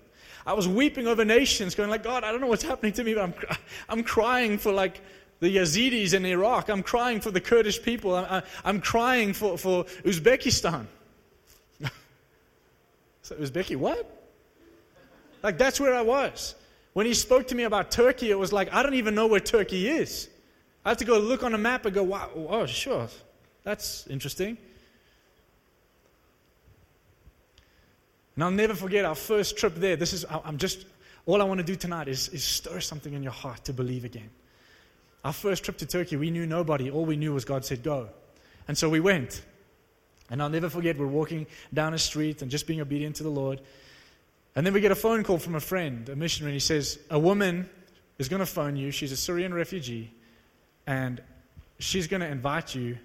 [0.49, 3.14] I was weeping over nations, going like, God, I don't know what's happening to me,
[3.14, 3.34] but I'm,
[3.89, 5.01] I'm crying for like
[5.41, 6.68] the Yazidis in Iraq.
[6.68, 8.14] I'm crying for the Kurdish people.
[8.14, 10.86] I'm, I'm crying for, for Uzbekistan.
[13.22, 14.11] So Uzbeki, what?
[15.43, 16.55] Like that's where I was.
[16.95, 19.41] When he spoke to me about Turkey, it was like, I don't even know where
[19.41, 20.28] Turkey is.
[20.84, 23.09] I have to go look on a map and go, wow, oh, sure,
[23.62, 24.57] that's interesting.
[28.34, 29.97] And I'll never forget our first trip there.
[29.97, 30.86] This is, I'm just,
[31.26, 34.05] all I want to do tonight is, is stir something in your heart to believe
[34.05, 34.30] again.
[35.24, 36.90] Our first trip to Turkey, we knew nobody.
[36.90, 38.08] All we knew was God said, go.
[38.68, 39.42] And so we went.
[40.30, 43.30] And I'll never forget, we're walking down a street and just being obedient to the
[43.30, 43.60] Lord.
[44.54, 46.98] And then we get a phone call from a friend, a missionary, and he says,
[47.10, 47.68] A woman
[48.18, 48.90] is going to phone you.
[48.90, 50.12] She's a Syrian refugee,
[50.86, 51.22] and
[51.78, 52.98] she's going to invite you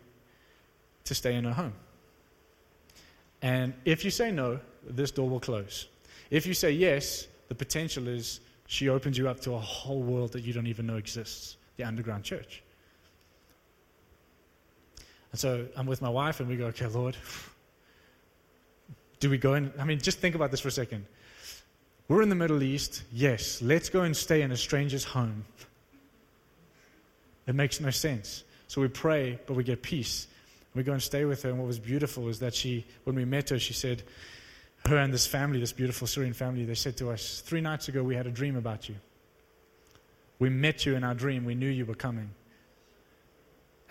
[1.06, 1.74] to stay in her home.
[3.42, 5.88] And if you say no, this door will close.
[6.30, 10.32] If you say yes, the potential is she opens you up to a whole world
[10.34, 12.64] that you don't even know exists the underground church.
[15.32, 17.18] And so I'm with my wife, and we go, okay, Lord,
[19.20, 19.74] do we go in?
[19.80, 21.06] I mean, just think about this for a second.
[22.08, 23.04] We're in the Middle East.
[23.12, 25.46] Yes, let's go and stay in a stranger's home.
[27.48, 28.44] It makes no sense.
[28.68, 30.28] So we pray, but we get peace.
[30.76, 31.50] We go and stay with her.
[31.50, 34.04] And what was beautiful is that she, when we met her, she said,
[34.86, 38.04] her and this family, this beautiful Syrian family, they said to us, Three nights ago,
[38.04, 38.96] we had a dream about you.
[40.40, 41.46] We met you in our dream.
[41.46, 42.32] We knew you were coming.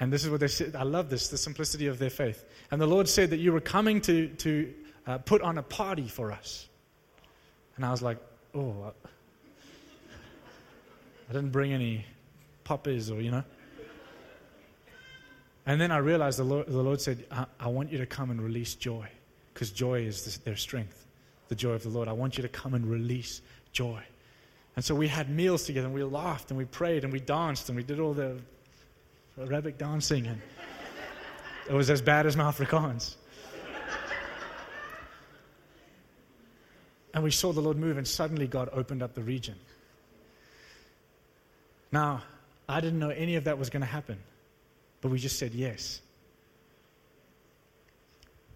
[0.00, 0.74] And this is what they said.
[0.74, 2.44] I love this, the simplicity of their faith.
[2.70, 4.74] And the Lord said that you were coming to, to
[5.06, 6.68] uh, put on a party for us.
[7.76, 8.18] And I was like,
[8.54, 8.92] oh,
[11.28, 12.04] I didn't bring any
[12.64, 13.44] poppers or, you know.
[15.64, 18.30] And then I realized the Lord, the Lord said, I, I want you to come
[18.30, 19.08] and release joy
[19.54, 21.06] because joy is their strength,
[21.48, 22.08] the joy of the Lord.
[22.08, 23.40] I want you to come and release
[23.70, 24.02] joy.
[24.74, 27.68] And so we had meals together and we laughed and we prayed and we danced
[27.68, 28.38] and we did all the
[29.40, 30.40] Arabic dancing, and
[31.68, 33.16] it was as bad as my Afrikaans.
[37.14, 39.54] And we saw the Lord move, and suddenly God opened up the region.
[41.90, 42.22] Now,
[42.68, 44.18] I didn't know any of that was going to happen,
[45.02, 46.00] but we just said yes.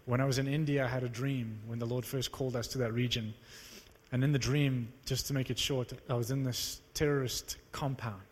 [0.07, 2.69] When I was in India, I had a dream when the Lord first called us
[2.69, 3.35] to that region.
[4.13, 8.23] And in the dream, just to make it short, I was in this terrorist compound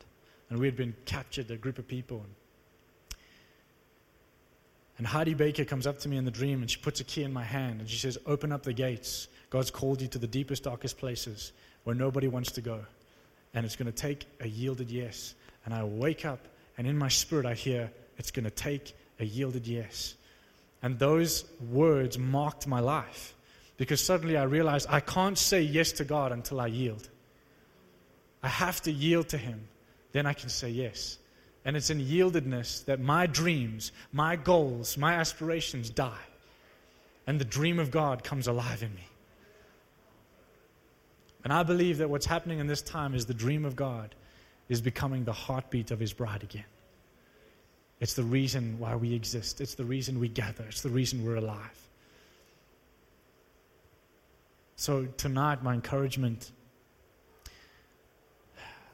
[0.49, 2.25] and we had been captured, a group of people.
[4.99, 7.25] And Heidi Baker comes up to me in the dream and she puts a key
[7.25, 9.27] in my hand and she says, Open up the gates.
[9.51, 11.53] God's called you to the deepest, darkest places
[11.83, 12.81] where nobody wants to go.
[13.55, 15.35] And it's going to take a yielded yes.
[15.65, 16.41] And I wake up
[16.79, 20.15] and in my spirit I hear, It's going to take a yielded yes.
[20.83, 23.34] And those words marked my life
[23.77, 27.09] because suddenly I realized I can't say yes to God until I yield.
[28.43, 29.69] I have to yield to Him
[30.15, 31.19] then I can say yes.
[31.65, 36.27] And it's in yieldedness that my dreams, my goals, my aspirations die.
[37.27, 39.09] And the dream of God comes alive in me.
[41.43, 44.15] And I believe that what's happening in this time is the dream of God
[44.69, 46.65] is becoming the heartbeat of his bride again.
[47.99, 49.61] It's the reason why we exist.
[49.61, 50.65] It's the reason we gather.
[50.69, 51.89] It's the reason we're alive.
[54.77, 56.51] So, tonight, my encouragement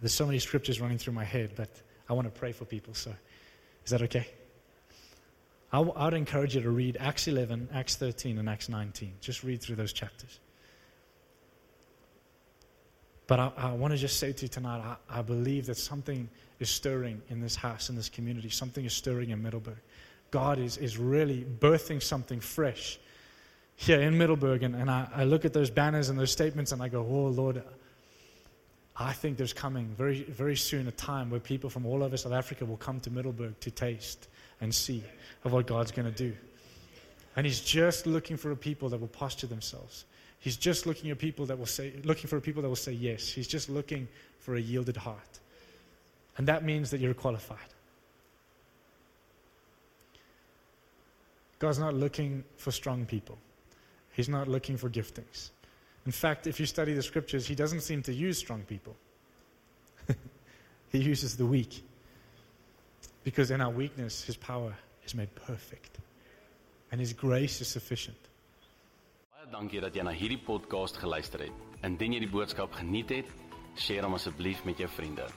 [0.01, 1.69] there's so many scriptures running through my head, but
[2.09, 2.95] I want to pray for people.
[2.95, 3.13] So,
[3.85, 4.27] is that okay?
[5.73, 9.13] I, w- I would encourage you to read Acts 11, Acts 13, and Acts 19.
[9.21, 10.41] Just read through those chapters.
[13.27, 16.29] But I, I want to just say to you tonight I, I believe that something
[16.59, 18.49] is stirring in this house, in this community.
[18.49, 19.79] Something is stirring in Middelburg.
[20.31, 22.99] God is, is really birthing something fresh
[23.81, 26.83] here in Middelburg, And, and I, I look at those banners and those statements and
[26.83, 27.63] I go, oh, Lord,
[28.95, 32.35] I think there's coming very, very soon a time where people from all over South
[32.35, 34.29] Africa will come to Middelburg to taste
[34.61, 35.03] and see
[35.45, 36.37] of what God's going to do.
[37.37, 40.05] And He's just looking for a people that will posture themselves.
[40.41, 43.29] He's just looking at people that will say, looking for people that will say yes.
[43.29, 44.09] He's just looking
[44.41, 45.41] for a yielded heart.
[46.37, 47.59] And that means that you're qualified.
[51.59, 53.39] God's not looking for strong people.
[54.13, 55.51] He's not looking for giftings.
[56.07, 58.97] In fact, if you study the scriptures, he doesn't seem to use strong people.
[60.93, 61.85] he uses the weak.
[63.23, 65.99] Because in our weakness, his power is made perfect.
[66.91, 68.17] And his grace is sufficient.
[69.31, 71.63] Baie dankie dat jy na hierdie podcast geluister het.
[71.87, 73.31] Indien jy die boodskap geniet het,
[73.87, 75.29] deel hom asseblief met jou vriende.